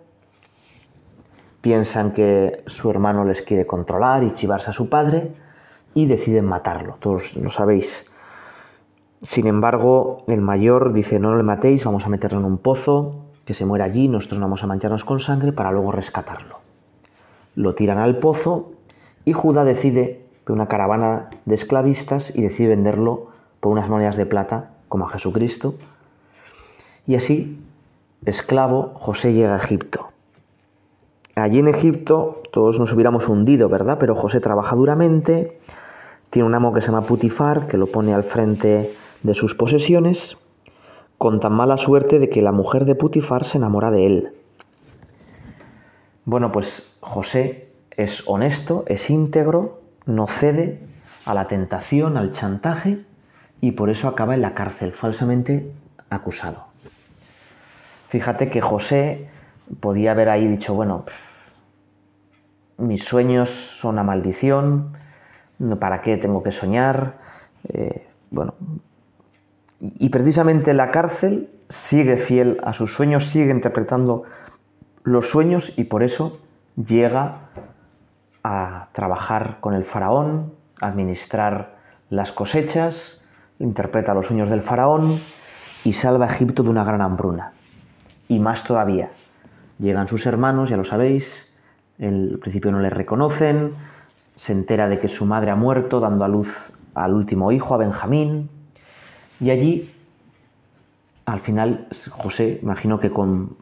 piensan 1.61 2.12
que 2.12 2.62
su 2.67 2.90
hermano 2.90 3.25
les 3.25 3.43
quiere 3.43 3.67
controlar 3.67 4.23
y 4.23 4.33
chivarse 4.33 4.71
a 4.71 4.75
su 4.75 4.88
padre 4.88 5.33
y 5.95 6.07
deciden 6.07 6.45
matarlo, 6.45 6.97
todos 7.01 7.37
lo 7.37 7.51
sabéis. 7.51 8.11
Sin 9.25 9.47
embargo, 9.47 10.23
el 10.27 10.43
mayor 10.43 10.93
dice, 10.93 11.19
no 11.19 11.35
le 11.35 11.43
matéis, 11.43 11.87
vamos 11.87 12.05
a 12.05 12.11
meterlo 12.11 12.41
en 12.41 12.45
un 12.45 12.59
pozo, 12.59 13.23
que 13.47 13.55
se 13.55 13.65
muera 13.65 13.87
allí, 13.87 14.07
nosotros 14.07 14.39
no 14.39 14.45
vamos 14.45 14.63
a 14.63 14.67
mancharnos 14.67 15.03
con 15.03 15.19
sangre 15.19 15.51
para 15.51 15.73
luego 15.73 15.93
rescatarlo. 15.93 16.59
Lo 17.55 17.75
tiran 17.75 17.97
al 17.97 18.19
pozo 18.19 18.73
y 19.25 19.33
Judá 19.33 19.65
decide 19.65 20.27
una 20.47 20.69
caravana 20.69 21.31
de 21.47 21.55
esclavistas 21.55 22.37
y 22.37 22.43
decide 22.43 22.69
venderlo 22.69 23.29
por 23.61 23.73
unas 23.73 23.89
monedas 23.89 24.19
de 24.19 24.27
plata, 24.27 24.73
como 24.91 25.07
a 25.07 25.09
Jesucristo. 25.09 25.75
Y 27.07 27.15
así, 27.15 27.65
esclavo, 28.27 28.93
José 28.97 29.33
llega 29.33 29.55
a 29.55 29.59
Egipto. 29.59 30.11
Allí 31.35 31.61
en 31.61 31.69
Egipto 31.69 32.43
todos 32.53 32.79
nos 32.79 32.93
hubiéramos 32.93 33.27
hundido, 33.27 33.71
¿verdad? 33.71 33.97
Pero 33.99 34.17
José 34.17 34.41
trabaja 34.41 34.77
duramente, 34.77 35.59
tiene 36.29 36.47
un 36.47 36.55
amo 36.55 36.75
que 36.75 36.83
se 36.83 36.89
llama 36.89 37.07
Putifar, 37.07 37.69
que 37.69 37.79
lo 37.79 37.87
pone 37.87 38.13
al 38.13 38.25
frente 38.25 38.95
de 39.25 39.35
sus 39.35 39.57
posesiones, 39.57 40.37
con 41.19 41.41
tan 41.41 41.55
mala 41.55 41.77
suerte 41.77 42.21
de 42.21 42.29
que 42.29 42.43
la 42.43 42.53
mujer 42.53 42.85
de 42.85 42.95
Putifar 42.95 43.45
se 43.45 43.59
enamora 43.59 43.91
de 43.91 44.07
él. 44.07 44.33
Bueno, 46.25 46.53
pues 46.53 46.97
José 47.01 47.73
es 47.91 48.23
honesto, 48.29 48.85
es 48.87 49.11
íntegro, 49.11 49.81
no 50.07 50.27
cede 50.27 50.81
a 51.25 51.35
la 51.35 51.49
tentación, 51.49 52.17
al 52.17 52.33
chantaje, 52.33 53.05
y 53.61 53.73
por 53.73 53.89
eso 53.89 54.09
acaba 54.09 54.35
en 54.35 54.43
la 54.43 54.55
cárcel, 54.55 54.93
falsamente 54.93 55.73
acusado. 56.11 56.67
Fíjate 58.11 58.51
que 58.51 58.61
José 58.61 59.29
podía 59.81 60.11
haber 60.11 60.29
ahí 60.29 60.47
dicho, 60.47 60.75
bueno, 60.75 61.07
mis 62.77 63.05
sueños 63.05 63.49
son 63.51 63.95
una 63.95 64.03
maldición, 64.03 64.99
¿para 65.81 66.03
qué 66.03 66.19
tengo 66.19 66.43
que 66.43 66.53
soñar? 66.53 67.19
Eh, 67.69 68.07
bueno, 68.31 68.55
y 69.81 70.09
precisamente 70.09 70.71
en 70.71 70.77
la 70.79 70.91
cárcel 70.91 71.51
sigue 71.69 72.17
fiel 72.19 72.61
a 72.65 72.73
sus 72.73 72.95
sueños, 72.95 73.27
sigue 73.27 73.51
interpretando 73.51 74.25
los 75.03 75.29
sueños 75.29 75.77
y 75.77 75.85
por 75.85 76.03
eso 76.03 76.41
llega 76.77 77.51
a 78.43 78.89
trabajar 78.93 79.59
con 79.61 79.75
el 79.75 79.85
faraón, 79.85 80.55
administrar 80.81 81.77
las 82.11 82.33
cosechas, 82.33 83.27
interpreta 83.59 84.15
los 84.15 84.27
sueños 84.27 84.51
del 84.51 84.63
faraón 84.63 85.21
y 85.85 85.93
salva 85.93 86.27
a 86.27 86.29
Egipto 86.29 86.63
de 86.63 86.71
una 86.71 86.85
gran 86.85 87.03
hambruna. 87.03 87.53
Y 88.29 88.39
más 88.39 88.65
todavía, 88.65 89.11
llegan 89.79 90.09
sus 90.09 90.27
hermanos, 90.27 90.71
ya 90.71 90.77
lo 90.77 90.85
sabéis, 90.85 91.55
al 92.01 92.39
principio 92.41 92.73
no 92.73 92.81
le 92.81 92.91
reconocen, 92.91 93.73
se 94.37 94.53
entera 94.53 94.89
de 94.89 94.99
que 94.99 95.09
su 95.09 95.27
madre 95.27 95.51
ha 95.51 95.57
muerto 95.57 96.01
dando 96.01 96.25
a 96.25 96.29
luz 96.29 96.73
al 96.95 97.15
último 97.15 97.53
hijo, 97.53 97.75
a 97.75 97.79
Benjamín, 97.79 98.51
y 99.40 99.51
allí, 99.51 99.90
al 101.27 101.40
final, 101.40 101.88
José, 102.11 102.59
imagino 102.62 103.01
que 103.01 103.11
con, 103.11 103.57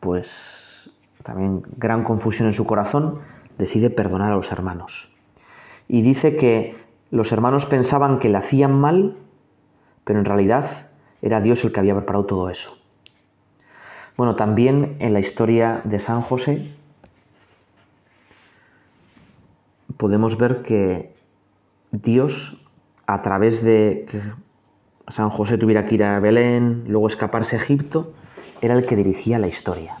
pues, 0.00 0.90
también 1.22 1.62
gran 1.76 2.04
confusión 2.04 2.48
en 2.48 2.54
su 2.54 2.66
corazón, 2.66 3.20
decide 3.58 3.90
perdonar 3.90 4.32
a 4.32 4.36
los 4.36 4.52
hermanos. 4.52 5.12
Y 5.88 6.02
dice 6.02 6.36
que 6.36 6.76
los 7.10 7.32
hermanos 7.32 7.66
pensaban 7.66 8.18
que 8.18 8.28
le 8.28 8.38
hacían 8.38 8.78
mal, 8.78 9.16
pero 10.04 10.18
en 10.18 10.24
realidad 10.24 10.88
era 11.22 11.40
Dios 11.40 11.64
el 11.64 11.72
que 11.72 11.80
había 11.80 11.94
preparado 11.94 12.26
todo 12.26 12.50
eso. 12.50 12.76
Bueno, 14.16 14.36
también 14.36 14.96
en 14.98 15.12
la 15.12 15.20
historia 15.20 15.80
de 15.84 15.98
San 15.98 16.22
José 16.22 16.72
podemos 19.96 20.38
ver 20.38 20.62
que 20.62 21.14
Dios, 21.90 22.62
a 23.06 23.22
través 23.22 23.62
de 23.62 24.06
San 25.08 25.30
José 25.30 25.58
tuviera 25.58 25.86
que 25.86 25.94
ir 25.94 26.04
a 26.04 26.18
Belén, 26.20 26.84
luego 26.88 27.06
escaparse 27.06 27.56
a 27.56 27.60
Egipto, 27.60 28.12
era 28.60 28.74
el 28.74 28.86
que 28.86 28.96
dirigía 28.96 29.38
la 29.38 29.48
historia. 29.48 29.98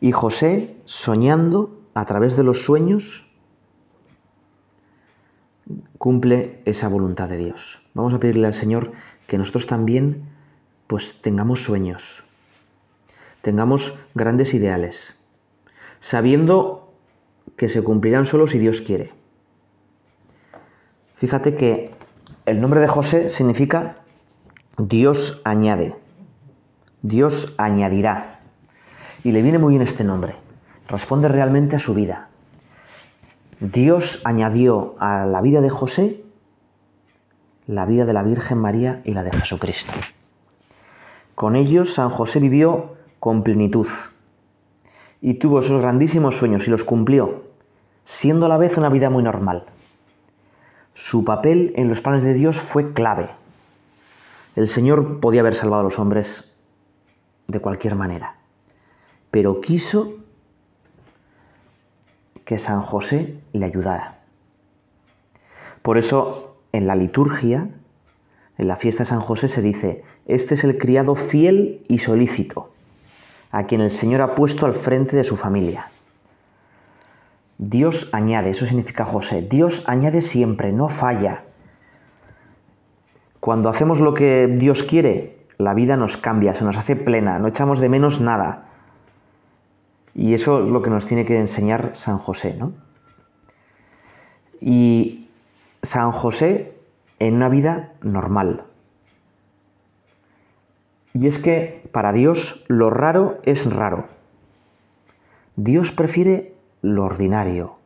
Y 0.00 0.12
José, 0.12 0.76
soñando, 0.84 1.78
a 1.94 2.04
través 2.04 2.36
de 2.36 2.44
los 2.44 2.62
sueños 2.64 3.26
cumple 5.98 6.62
esa 6.64 6.88
voluntad 6.88 7.28
de 7.28 7.36
Dios. 7.38 7.80
Vamos 7.94 8.14
a 8.14 8.20
pedirle 8.20 8.46
al 8.46 8.54
Señor 8.54 8.92
que 9.26 9.36
nosotros 9.36 9.66
también 9.66 10.22
pues 10.86 11.20
tengamos 11.20 11.64
sueños, 11.64 12.22
tengamos 13.42 13.98
grandes 14.14 14.54
ideales, 14.54 15.18
sabiendo 16.00 16.94
que 17.56 17.68
se 17.68 17.82
cumplirán 17.82 18.24
solo 18.24 18.46
si 18.46 18.58
Dios 18.58 18.80
quiere. 18.80 19.12
Fíjate 21.16 21.56
que 21.56 21.97
el 22.48 22.60
nombre 22.60 22.80
de 22.80 22.88
José 22.88 23.30
significa 23.30 23.96
Dios 24.76 25.40
añade, 25.44 25.96
Dios 27.02 27.54
añadirá. 27.58 28.40
Y 29.24 29.32
le 29.32 29.42
viene 29.42 29.58
muy 29.58 29.70
bien 29.72 29.82
este 29.82 30.04
nombre 30.04 30.36
responde 30.88 31.28
realmente 31.28 31.76
a 31.76 31.78
su 31.78 31.94
vida. 31.94 32.28
Dios 33.60 34.20
añadió 34.24 34.96
a 34.98 35.26
la 35.26 35.40
vida 35.40 35.60
de 35.60 35.70
José 35.70 36.24
la 37.66 37.84
vida 37.84 38.06
de 38.06 38.14
la 38.14 38.22
Virgen 38.22 38.58
María 38.58 39.02
y 39.04 39.12
la 39.12 39.22
de 39.22 39.30
Jesucristo. 39.30 39.92
Con 41.34 41.54
ellos 41.54 41.92
San 41.92 42.08
José 42.08 42.40
vivió 42.40 42.94
con 43.20 43.42
plenitud 43.42 43.88
y 45.20 45.34
tuvo 45.34 45.60
esos 45.60 45.80
grandísimos 45.82 46.36
sueños 46.36 46.66
y 46.66 46.70
los 46.70 46.84
cumplió, 46.84 47.42
siendo 48.04 48.46
a 48.46 48.48
la 48.48 48.56
vez 48.56 48.78
una 48.78 48.88
vida 48.88 49.10
muy 49.10 49.22
normal. 49.22 49.66
Su 50.98 51.24
papel 51.24 51.72
en 51.76 51.88
los 51.88 52.00
planes 52.00 52.24
de 52.24 52.34
Dios 52.34 52.58
fue 52.58 52.92
clave. 52.92 53.30
El 54.56 54.66
Señor 54.66 55.20
podía 55.20 55.42
haber 55.42 55.54
salvado 55.54 55.80
a 55.80 55.84
los 55.84 56.00
hombres 56.00 56.52
de 57.46 57.60
cualquier 57.60 57.94
manera, 57.94 58.34
pero 59.30 59.60
quiso 59.60 60.16
que 62.44 62.58
San 62.58 62.82
José 62.82 63.38
le 63.52 63.64
ayudara. 63.64 64.18
Por 65.82 65.98
eso 65.98 66.56
en 66.72 66.88
la 66.88 66.96
liturgia, 66.96 67.68
en 68.58 68.68
la 68.68 68.76
fiesta 68.76 69.04
de 69.04 69.10
San 69.10 69.20
José 69.20 69.48
se 69.48 69.62
dice, 69.62 70.02
este 70.26 70.54
es 70.54 70.64
el 70.64 70.78
criado 70.78 71.14
fiel 71.14 71.84
y 71.86 71.98
solícito, 71.98 72.72
a 73.52 73.66
quien 73.66 73.82
el 73.82 73.92
Señor 73.92 74.20
ha 74.20 74.34
puesto 74.34 74.66
al 74.66 74.74
frente 74.74 75.16
de 75.16 75.22
su 75.22 75.36
familia. 75.36 75.92
Dios 77.58 78.08
añade, 78.12 78.50
eso 78.50 78.66
significa 78.66 79.04
José, 79.04 79.42
Dios 79.42 79.82
añade 79.86 80.22
siempre, 80.22 80.72
no 80.72 80.88
falla. 80.88 81.44
Cuando 83.40 83.68
hacemos 83.68 84.00
lo 84.00 84.14
que 84.14 84.46
Dios 84.46 84.84
quiere, 84.84 85.46
la 85.58 85.74
vida 85.74 85.96
nos 85.96 86.16
cambia, 86.16 86.54
se 86.54 86.64
nos 86.64 86.76
hace 86.76 86.94
plena, 86.94 87.38
no 87.40 87.48
echamos 87.48 87.80
de 87.80 87.88
menos 87.88 88.20
nada. 88.20 88.68
Y 90.14 90.34
eso 90.34 90.64
es 90.64 90.70
lo 90.70 90.82
que 90.82 90.90
nos 90.90 91.06
tiene 91.06 91.24
que 91.24 91.38
enseñar 91.38 91.92
San 91.94 92.18
José, 92.18 92.54
¿no? 92.54 92.72
Y 94.60 95.28
San 95.82 96.12
José 96.12 96.74
en 97.18 97.34
una 97.34 97.48
vida 97.48 97.92
normal. 98.02 98.64
Y 101.12 101.26
es 101.26 101.38
que 101.38 101.88
para 101.92 102.12
Dios 102.12 102.64
lo 102.68 102.90
raro 102.90 103.38
es 103.42 103.72
raro. 103.72 104.06
Dios 105.56 105.90
prefiere 105.90 106.54
lo 106.82 107.04
ordinario, 107.04 107.76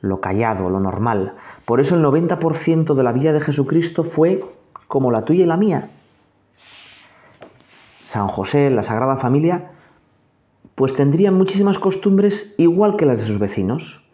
lo 0.00 0.20
callado, 0.20 0.70
lo 0.70 0.80
normal. 0.80 1.34
Por 1.64 1.80
eso 1.80 1.94
el 1.94 2.04
90% 2.04 2.94
de 2.94 3.02
la 3.02 3.12
vida 3.12 3.32
de 3.32 3.40
Jesucristo 3.40 4.04
fue 4.04 4.44
como 4.88 5.10
la 5.10 5.24
tuya 5.24 5.44
y 5.44 5.46
la 5.46 5.56
mía. 5.56 5.90
San 8.02 8.28
José, 8.28 8.70
la 8.70 8.82
Sagrada 8.82 9.16
Familia, 9.16 9.70
pues 10.74 10.94
tendrían 10.94 11.34
muchísimas 11.34 11.78
costumbres 11.78 12.54
igual 12.58 12.96
que 12.96 13.06
las 13.06 13.20
de 13.20 13.26
sus 13.26 13.38
vecinos. 13.38 14.04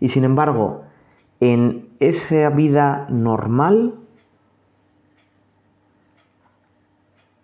Y 0.00 0.08
sin 0.08 0.24
embargo, 0.24 0.84
en 1.40 1.88
esa 2.00 2.48
vida 2.50 3.06
normal 3.10 3.94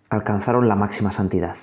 alcanzaron 0.09 0.67
la 0.67 0.75
máxima 0.75 1.11
santidad. 1.11 1.57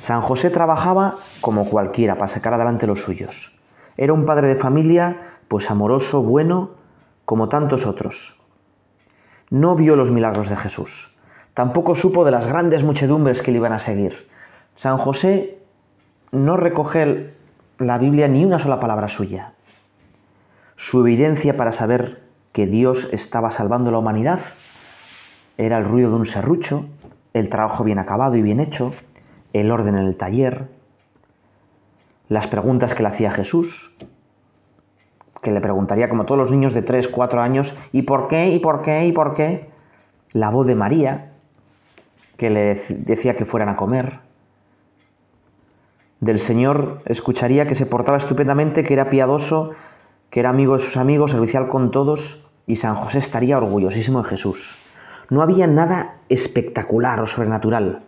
San 0.00 0.22
José 0.22 0.48
trabajaba 0.48 1.18
como 1.42 1.66
cualquiera 1.66 2.14
para 2.14 2.28
sacar 2.28 2.54
adelante 2.54 2.86
los 2.86 3.02
suyos. 3.02 3.54
Era 3.98 4.14
un 4.14 4.24
padre 4.24 4.48
de 4.48 4.56
familia, 4.56 5.36
pues 5.46 5.70
amoroso, 5.70 6.22
bueno, 6.22 6.70
como 7.26 7.50
tantos 7.50 7.84
otros. 7.84 8.34
No 9.50 9.76
vio 9.76 9.96
los 9.96 10.10
milagros 10.10 10.48
de 10.48 10.56
Jesús. 10.56 11.14
Tampoco 11.52 11.94
supo 11.94 12.24
de 12.24 12.30
las 12.30 12.46
grandes 12.46 12.82
muchedumbres 12.82 13.42
que 13.42 13.50
le 13.50 13.58
iban 13.58 13.74
a 13.74 13.78
seguir. 13.78 14.26
San 14.74 14.96
José 14.96 15.58
no 16.32 16.56
recoge 16.56 17.34
la 17.76 17.98
Biblia 17.98 18.26
ni 18.26 18.42
una 18.42 18.58
sola 18.58 18.80
palabra 18.80 19.08
suya. 19.08 19.52
Su 20.76 21.00
evidencia 21.00 21.58
para 21.58 21.72
saber 21.72 22.22
que 22.52 22.66
Dios 22.66 23.06
estaba 23.12 23.50
salvando 23.50 23.90
la 23.90 23.98
humanidad 23.98 24.40
era 25.58 25.76
el 25.76 25.84
ruido 25.84 26.08
de 26.08 26.16
un 26.16 26.26
serrucho, 26.26 26.86
el 27.34 27.50
trabajo 27.50 27.84
bien 27.84 27.98
acabado 27.98 28.36
y 28.36 28.40
bien 28.42 28.60
hecho, 28.60 28.94
el 29.52 29.70
orden 29.70 29.96
en 29.96 30.06
el 30.06 30.16
taller, 30.16 30.68
las 32.28 32.46
preguntas 32.46 32.94
que 32.94 33.02
le 33.02 33.08
hacía 33.08 33.30
Jesús, 33.30 33.92
que 35.42 35.50
le 35.50 35.60
preguntaría 35.60 36.08
como 36.08 36.26
todos 36.26 36.38
los 36.38 36.50
niños 36.50 36.74
de 36.74 36.82
3, 36.82 37.08
4 37.08 37.40
años, 37.42 37.76
¿y 37.92 38.02
por 38.02 38.28
qué? 38.28 38.50
¿y 38.50 38.58
por 38.58 38.82
qué? 38.82 39.06
¿y 39.06 39.12
por 39.12 39.34
qué? 39.34 39.70
La 40.32 40.50
voz 40.50 40.66
de 40.66 40.74
María, 40.74 41.32
que 42.36 42.50
le 42.50 42.80
decía 42.90 43.36
que 43.36 43.46
fueran 43.46 43.68
a 43.68 43.76
comer. 43.76 44.20
Del 46.20 46.38
Señor 46.38 47.02
escucharía 47.06 47.66
que 47.66 47.74
se 47.74 47.86
portaba 47.86 48.18
estupendamente, 48.18 48.84
que 48.84 48.92
era 48.92 49.08
piadoso, 49.08 49.70
que 50.28 50.40
era 50.40 50.50
amigo 50.50 50.74
de 50.74 50.84
sus 50.84 50.96
amigos, 50.96 51.32
servicial 51.32 51.68
con 51.68 51.90
todos, 51.90 52.46
y 52.66 52.76
San 52.76 52.94
José 52.94 53.18
estaría 53.18 53.56
orgullosísimo 53.56 54.22
de 54.22 54.28
Jesús. 54.28 54.76
No 55.30 55.42
había 55.42 55.66
nada 55.66 56.18
espectacular 56.28 57.20
o 57.20 57.26
sobrenatural 57.26 58.02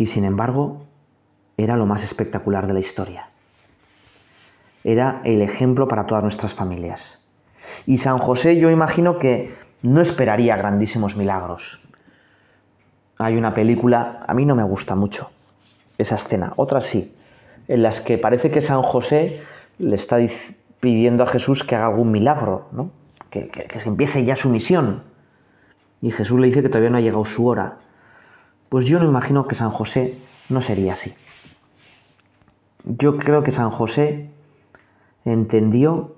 y 0.00 0.06
sin 0.06 0.24
embargo 0.24 0.86
era 1.58 1.76
lo 1.76 1.84
más 1.84 2.02
espectacular 2.02 2.66
de 2.66 2.72
la 2.72 2.80
historia. 2.80 3.28
Era 4.82 5.20
el 5.24 5.42
ejemplo 5.42 5.88
para 5.88 6.06
todas 6.06 6.22
nuestras 6.22 6.54
familias. 6.54 7.22
Y 7.84 7.98
San 7.98 8.18
José 8.18 8.58
yo 8.58 8.70
imagino 8.70 9.18
que 9.18 9.54
no 9.82 10.00
esperaría 10.00 10.56
grandísimos 10.56 11.16
milagros. 11.16 11.86
Hay 13.18 13.36
una 13.36 13.52
película, 13.52 14.20
a 14.26 14.32
mí 14.32 14.46
no 14.46 14.54
me 14.54 14.62
gusta 14.62 14.94
mucho 14.94 15.30
esa 15.98 16.14
escena, 16.14 16.54
otra 16.56 16.80
sí, 16.80 17.14
en 17.68 17.82
las 17.82 18.00
que 18.00 18.16
parece 18.16 18.50
que 18.50 18.62
San 18.62 18.80
José 18.80 19.42
le 19.78 19.96
está 19.96 20.16
pidiendo 20.80 21.24
a 21.24 21.26
Jesús 21.26 21.62
que 21.62 21.76
haga 21.76 21.88
algún 21.88 22.10
milagro, 22.10 22.68
¿no? 22.72 22.90
que, 23.28 23.48
que, 23.48 23.64
que 23.64 23.78
empiece 23.86 24.24
ya 24.24 24.34
su 24.34 24.48
misión. 24.48 25.02
Y 26.00 26.10
Jesús 26.10 26.40
le 26.40 26.46
dice 26.46 26.62
que 26.62 26.70
todavía 26.70 26.88
no 26.88 26.96
ha 26.96 27.02
llegado 27.02 27.26
su 27.26 27.46
hora. 27.46 27.76
Pues 28.70 28.86
yo 28.86 29.00
no 29.00 29.04
imagino 29.04 29.48
que 29.48 29.56
San 29.56 29.70
José 29.70 30.16
no 30.48 30.60
sería 30.60 30.92
así. 30.92 31.12
Yo 32.84 33.18
creo 33.18 33.42
que 33.42 33.50
San 33.50 33.70
José 33.70 34.30
entendió 35.24 36.14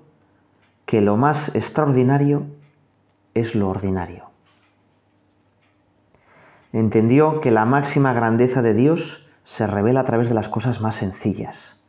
que 0.85 1.01
lo 1.01 1.17
más 1.17 1.53
extraordinario 1.55 2.45
es 3.33 3.55
lo 3.55 3.69
ordinario. 3.69 4.25
Entendió 6.73 7.41
que 7.41 7.49
la 7.49 7.65
máxima 7.65 8.13
grandeza 8.13 8.61
de 8.61 8.75
Dios 8.75 9.27
se 9.45 9.65
revela 9.65 10.01
a 10.01 10.05
través 10.05 10.29
de 10.29 10.35
las 10.35 10.47
cosas 10.47 10.79
más 10.79 10.93
sencillas. 10.93 11.83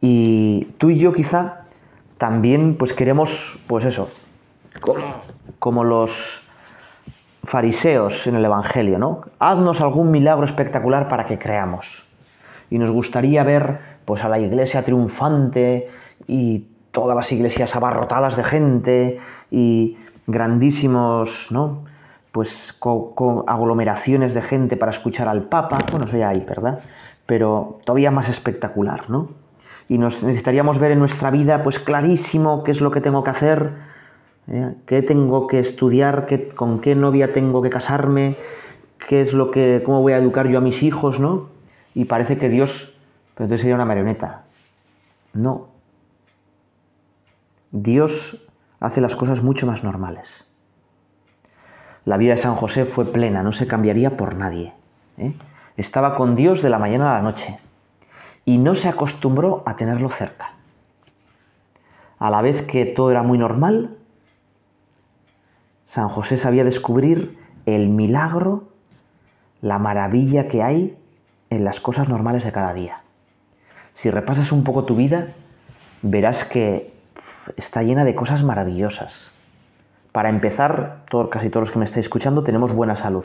Y 0.00 0.66
tú 0.78 0.90
y 0.90 0.98
yo 0.98 1.12
quizá 1.12 1.64
también 2.18 2.76
pues 2.76 2.92
queremos, 2.92 3.58
pues 3.66 3.84
eso, 3.84 4.10
como, 4.80 5.02
como 5.58 5.82
los 5.82 6.47
fariseos 7.48 8.26
en 8.26 8.34
el 8.34 8.44
Evangelio, 8.44 8.98
¿no? 8.98 9.22
Haznos 9.38 9.80
algún 9.80 10.10
milagro 10.10 10.44
espectacular 10.44 11.08
para 11.08 11.24
que 11.24 11.38
creamos. 11.38 12.06
Y 12.68 12.78
nos 12.78 12.90
gustaría 12.90 13.42
ver 13.42 13.78
pues 14.04 14.22
a 14.22 14.28
la 14.28 14.38
iglesia 14.38 14.84
triunfante 14.84 15.88
y 16.26 16.66
todas 16.92 17.16
las 17.16 17.32
iglesias 17.32 17.74
abarrotadas 17.74 18.36
de 18.36 18.44
gente 18.44 19.18
y 19.50 19.96
grandísimos, 20.26 21.48
¿no? 21.50 21.84
Pues 22.32 22.74
con, 22.74 23.44
aglomeraciones 23.46 24.34
de 24.34 24.42
gente 24.42 24.76
para 24.76 24.90
escuchar 24.90 25.26
al 25.26 25.44
Papa, 25.44 25.78
bueno, 25.90 26.04
eso 26.04 26.18
ya 26.18 26.28
hay, 26.28 26.40
¿verdad? 26.40 26.80
Pero 27.24 27.78
todavía 27.86 28.10
más 28.10 28.28
espectacular, 28.28 29.08
¿no? 29.08 29.30
Y 29.88 29.96
nos 29.96 30.22
necesitaríamos 30.22 30.78
ver 30.78 30.90
en 30.90 30.98
nuestra 30.98 31.30
vida, 31.30 31.62
pues 31.62 31.78
clarísimo 31.78 32.62
qué 32.62 32.72
es 32.72 32.82
lo 32.82 32.90
que 32.90 33.00
tengo 33.00 33.24
que 33.24 33.30
hacer. 33.30 33.72
¿Qué 34.86 35.02
tengo 35.02 35.46
que 35.46 35.58
estudiar? 35.60 36.26
¿Con 36.54 36.80
qué 36.80 36.94
novia 36.94 37.32
tengo 37.34 37.60
que 37.60 37.68
casarme? 37.68 38.36
¿Qué 39.06 39.20
es 39.20 39.34
lo 39.34 39.50
que, 39.50 39.82
cómo 39.84 40.00
voy 40.00 40.14
a 40.14 40.18
educar 40.18 40.48
yo 40.48 40.58
a 40.58 40.62
mis 40.62 40.82
hijos? 40.82 41.20
¿no? 41.20 41.48
Y 41.94 42.06
parece 42.06 42.38
que 42.38 42.48
Dios, 42.48 42.98
pero 43.34 43.44
entonces 43.44 43.62
sería 43.62 43.74
una 43.74 43.84
marioneta. 43.84 44.44
No. 45.34 45.68
Dios 47.70 48.48
hace 48.80 49.02
las 49.02 49.16
cosas 49.16 49.42
mucho 49.42 49.66
más 49.66 49.84
normales. 49.84 50.50
La 52.06 52.16
vida 52.16 52.32
de 52.32 52.38
San 52.38 52.54
José 52.54 52.86
fue 52.86 53.04
plena, 53.04 53.42
no 53.42 53.52
se 53.52 53.66
cambiaría 53.66 54.16
por 54.16 54.34
nadie. 54.34 54.72
¿eh? 55.18 55.34
Estaba 55.76 56.16
con 56.16 56.36
Dios 56.36 56.62
de 56.62 56.70
la 56.70 56.78
mañana 56.78 57.12
a 57.12 57.18
la 57.18 57.22
noche 57.22 57.58
y 58.46 58.56
no 58.56 58.74
se 58.74 58.88
acostumbró 58.88 59.62
a 59.66 59.76
tenerlo 59.76 60.08
cerca. 60.08 60.52
A 62.18 62.30
la 62.30 62.40
vez 62.40 62.62
que 62.62 62.86
todo 62.86 63.10
era 63.10 63.22
muy 63.22 63.36
normal, 63.36 63.98
San 65.88 66.10
José 66.10 66.36
sabía 66.36 66.64
descubrir 66.64 67.38
el 67.64 67.88
milagro, 67.88 68.68
la 69.62 69.78
maravilla 69.78 70.46
que 70.46 70.62
hay 70.62 70.98
en 71.48 71.64
las 71.64 71.80
cosas 71.80 72.10
normales 72.10 72.44
de 72.44 72.52
cada 72.52 72.74
día. 72.74 73.00
Si 73.94 74.10
repasas 74.10 74.52
un 74.52 74.64
poco 74.64 74.84
tu 74.84 74.96
vida, 74.96 75.28
verás 76.02 76.44
que 76.44 76.92
está 77.56 77.82
llena 77.82 78.04
de 78.04 78.14
cosas 78.14 78.42
maravillosas. 78.42 79.32
Para 80.12 80.28
empezar, 80.28 81.04
casi 81.30 81.48
todos 81.48 81.68
los 81.68 81.70
que 81.70 81.78
me 81.78 81.86
estáis 81.86 82.04
escuchando 82.04 82.44
tenemos 82.44 82.74
buena 82.74 82.94
salud. 82.94 83.24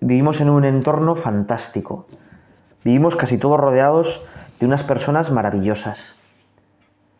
Vivimos 0.00 0.40
en 0.40 0.48
un 0.48 0.64
entorno 0.64 1.16
fantástico. 1.16 2.06
Vivimos 2.84 3.16
casi 3.16 3.36
todos 3.36 3.58
rodeados 3.58 4.24
de 4.60 4.66
unas 4.66 4.84
personas 4.84 5.32
maravillosas. 5.32 6.14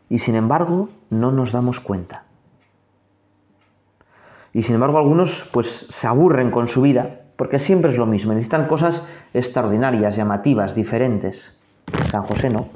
Y 0.08 0.20
sin 0.20 0.36
embargo, 0.36 0.90
no 1.10 1.32
nos 1.32 1.50
damos 1.50 1.80
cuenta. 1.80 2.22
Y 4.52 4.62
sin 4.62 4.74
embargo 4.74 4.98
algunos 4.98 5.48
pues 5.52 5.86
se 5.88 6.06
aburren 6.06 6.50
con 6.50 6.68
su 6.68 6.82
vida 6.82 7.22
porque 7.36 7.58
siempre 7.58 7.90
es 7.90 7.98
lo 7.98 8.06
mismo, 8.06 8.32
necesitan 8.32 8.68
cosas 8.68 9.06
extraordinarias, 9.34 10.14
llamativas, 10.14 10.74
diferentes. 10.74 11.58
San 12.06 12.22
José 12.22 12.50
no. 12.50 12.68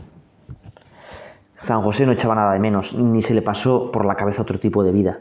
San 1.63 1.83
José 1.83 2.07
no 2.07 2.13
echaba 2.13 2.35
nada 2.35 2.53
de 2.53 2.59
menos, 2.59 2.95
ni 2.95 3.23
se 3.23 3.35
le 3.35 3.43
pasó 3.43 3.93
por 3.93 4.05
la 4.05 4.17
cabeza 4.17 4.43
otro 4.43 4.59
tipo 4.59 4.83
de 4.83 4.93
vida. 4.93 5.21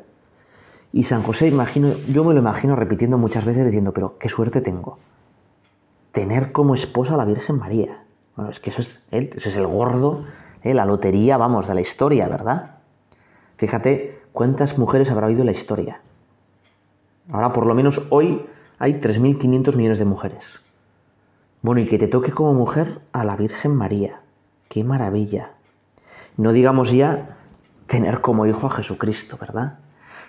Y 0.92 1.04
San 1.04 1.24
José, 1.24 1.48
imagino, 1.48 1.94
yo 2.08 2.24
me 2.24 2.34
lo 2.34 2.40
imagino 2.40 2.76
repitiendo 2.76 3.18
muchas 3.18 3.46
veces 3.46 3.66
diciendo, 3.66 3.94
pero 3.94 4.18
qué 4.18 4.30
suerte 4.30 4.62
tengo. 4.62 4.98
Tener 6.12 6.52
como 6.52 6.74
esposa 6.74 7.16
a 7.16 7.18
la 7.18 7.26
Virgen 7.26 7.58
María. 7.58 8.04
Bueno, 8.36 8.50
es 8.50 8.60
que 8.60 8.70
eso 8.70 8.82
es, 8.82 9.04
él, 9.12 9.30
eso 9.36 9.50
es 9.50 9.56
el 9.58 9.68
gordo, 9.68 10.24
¿eh? 10.64 10.74
la 10.74 10.86
lotería, 10.86 11.38
vamos, 11.38 11.68
de 11.68 11.76
la 11.76 11.82
historia, 11.82 12.28
¿verdad? 12.28 12.78
Fíjate 13.58 14.22
cuántas 14.32 14.78
mujeres 14.78 15.12
habrá 15.12 15.26
habido 15.26 15.42
en 15.42 15.48
la 15.48 15.52
historia. 15.52 16.02
Ahora, 17.32 17.54
por 17.54 17.66
lo 17.66 17.74
menos 17.74 18.02
hoy, 18.10 18.46
hay 18.78 18.94
3.500 18.94 19.76
millones 19.76 20.00
de 20.00 20.06
mujeres. 20.06 20.60
Bueno, 21.62 21.82
y 21.82 21.88
que 21.88 21.98
te 21.98 22.08
toque 22.08 22.32
como 22.32 22.54
mujer 22.54 23.00
a 23.12 23.24
la 23.24 23.36
Virgen 23.36 23.76
María. 23.76 24.22
¡Qué 24.70 24.84
maravilla! 24.84 25.52
No 26.38 26.52
digamos 26.52 26.92
ya 26.92 27.38
tener 27.88 28.22
como 28.22 28.46
hijo 28.46 28.68
a 28.68 28.70
Jesucristo, 28.70 29.38
¿verdad? 29.40 29.80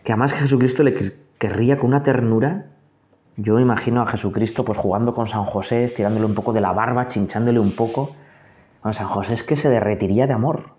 Que 0.05 0.13
además 0.13 0.33
Jesucristo 0.33 0.83
le 0.83 1.15
querría 1.39 1.79
con 1.79 1.89
una 1.89 2.03
ternura. 2.03 2.67
Yo 3.37 3.59
imagino 3.59 4.01
a 4.01 4.07
Jesucristo 4.07 4.65
pues 4.65 4.79
jugando 4.79 5.15
con 5.15 5.27
San 5.27 5.45
José, 5.45 5.85
estirándole 5.85 6.27
un 6.27 6.35
poco 6.35 6.53
de 6.53 6.61
la 6.61 6.73
barba, 6.73 7.09
chinchándole 7.09 7.61
un 7.61 7.73
poco. 7.73 8.15
Bueno, 8.83 8.95
San 8.95 9.09
José 9.09 9.35
es 9.35 9.43
que 9.43 9.57
se 9.57 9.69
derretiría 9.69 10.27
de 10.27 10.33
amor. 10.33 10.71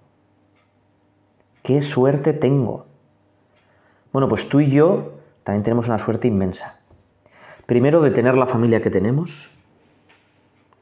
¡Qué 1.62 1.82
suerte 1.82 2.34
tengo! 2.34 2.86
Bueno, 4.14 4.30
pues 4.30 4.48
tú 4.48 4.62
y 4.62 4.72
yo 4.72 5.17
también 5.48 5.64
tenemos 5.64 5.88
una 5.88 5.98
suerte 5.98 6.28
inmensa. 6.28 6.76
Primero 7.66 8.02
de 8.02 8.12
tener 8.12 8.36
la 8.36 8.48
familia 8.48 8.82
que 8.82 8.90
tenemos, 8.90 9.50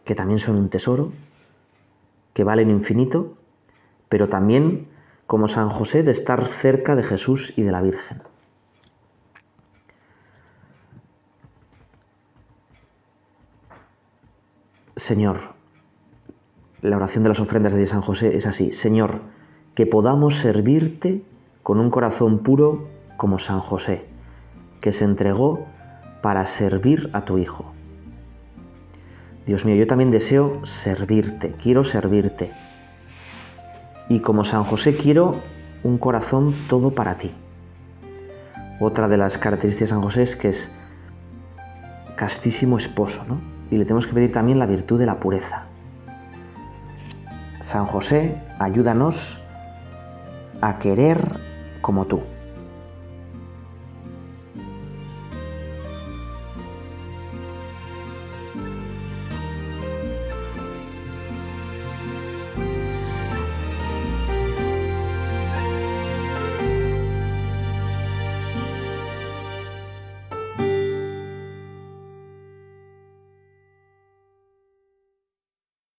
que 0.03 0.15
también 0.15 0.39
son 0.39 0.55
un 0.55 0.69
tesoro, 0.69 1.13
que 2.33 2.43
valen 2.43 2.71
infinito, 2.71 3.37
pero 4.09 4.27
también, 4.27 4.87
como 5.27 5.47
San 5.47 5.69
José, 5.69 6.01
de 6.01 6.09
estar 6.09 6.43
cerca 6.45 6.95
de 6.95 7.03
Jesús 7.03 7.53
y 7.55 7.61
de 7.61 7.71
la 7.71 7.83
Virgen. 7.83 8.23
Señor, 14.95 15.41
la 16.81 16.95
oración 16.97 17.21
de 17.21 17.29
las 17.29 17.39
ofrendas 17.39 17.73
de 17.73 17.85
San 17.85 18.01
José 18.01 18.35
es 18.35 18.47
así, 18.47 18.71
Señor, 18.71 19.21
que 19.75 19.85
podamos 19.85 20.37
servirte 20.37 21.23
con 21.61 21.79
un 21.79 21.91
corazón 21.91 22.39
puro 22.39 22.87
como 23.15 23.37
San 23.37 23.59
José, 23.59 24.14
que 24.85 24.93
se 24.93 25.03
entregó 25.03 25.65
para 26.21 26.45
servir 26.45 27.09
a 27.11 27.25
tu 27.25 27.39
Hijo. 27.39 27.65
Dios 29.47 29.65
mío, 29.65 29.75
yo 29.75 29.87
también 29.87 30.11
deseo 30.11 30.63
servirte, 30.63 31.55
quiero 31.59 31.83
servirte. 31.83 32.51
Y 34.09 34.19
como 34.19 34.43
San 34.43 34.63
José 34.63 34.95
quiero 34.95 35.33
un 35.81 35.97
corazón 35.97 36.53
todo 36.69 36.91
para 36.91 37.17
ti. 37.17 37.31
Otra 38.79 39.07
de 39.07 39.17
las 39.17 39.39
características 39.39 39.89
de 39.89 39.95
San 39.95 40.03
José 40.03 40.21
es 40.21 40.35
que 40.35 40.49
es 40.49 40.69
castísimo 42.15 42.77
esposo, 42.77 43.25
¿no? 43.27 43.41
Y 43.71 43.77
le 43.77 43.85
tenemos 43.85 44.05
que 44.05 44.13
pedir 44.13 44.31
también 44.31 44.59
la 44.59 44.67
virtud 44.67 44.99
de 44.99 45.07
la 45.07 45.19
pureza. 45.19 45.63
San 47.61 47.87
José, 47.87 48.39
ayúdanos 48.59 49.39
a 50.61 50.77
querer 50.77 51.27
como 51.81 52.05
tú. 52.05 52.21